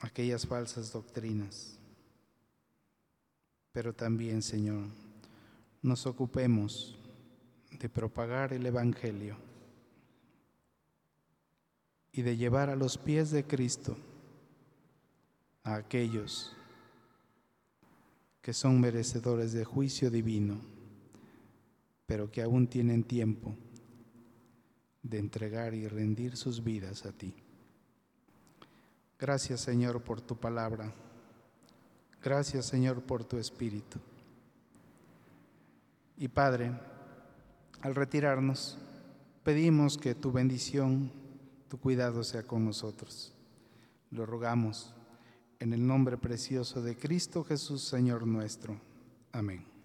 aquellas 0.00 0.46
falsas 0.46 0.92
doctrinas. 0.92 1.81
Pero 3.72 3.94
también, 3.94 4.42
Señor, 4.42 4.84
nos 5.80 6.06
ocupemos 6.06 6.98
de 7.78 7.88
propagar 7.88 8.52
el 8.52 8.66
Evangelio 8.66 9.36
y 12.12 12.22
de 12.22 12.36
llevar 12.36 12.68
a 12.70 12.76
los 12.76 12.98
pies 12.98 13.30
de 13.30 13.44
Cristo 13.44 13.96
a 15.64 15.76
aquellos 15.76 16.54
que 18.42 18.52
son 18.52 18.80
merecedores 18.80 19.52
de 19.52 19.64
juicio 19.64 20.10
divino, 20.10 20.60
pero 22.06 22.30
que 22.30 22.42
aún 22.42 22.66
tienen 22.66 23.04
tiempo 23.04 23.56
de 25.02 25.18
entregar 25.18 25.74
y 25.74 25.88
rendir 25.88 26.36
sus 26.36 26.62
vidas 26.62 27.06
a 27.06 27.12
ti. 27.12 27.34
Gracias 29.18 29.60
Señor 29.60 30.02
por 30.02 30.20
tu 30.20 30.36
palabra. 30.36 30.92
Gracias 32.22 32.66
Señor 32.66 33.02
por 33.02 33.24
tu 33.24 33.38
espíritu. 33.38 33.98
Y 36.16 36.28
Padre, 36.28 36.72
al 37.80 37.94
retirarnos, 37.94 38.78
pedimos 39.42 39.98
que 39.98 40.14
tu 40.14 40.30
bendición, 40.30 41.10
tu 41.68 41.78
cuidado 41.78 42.22
sea 42.22 42.44
con 42.44 42.64
nosotros. 42.64 43.32
Lo 44.10 44.24
rogamos 44.26 44.94
en 45.58 45.72
el 45.72 45.84
nombre 45.84 46.16
precioso 46.16 46.82
de 46.82 46.96
Cristo 46.96 47.42
Jesús, 47.44 47.82
Señor 47.82 48.26
nuestro. 48.26 48.78
Amén. 49.32 49.71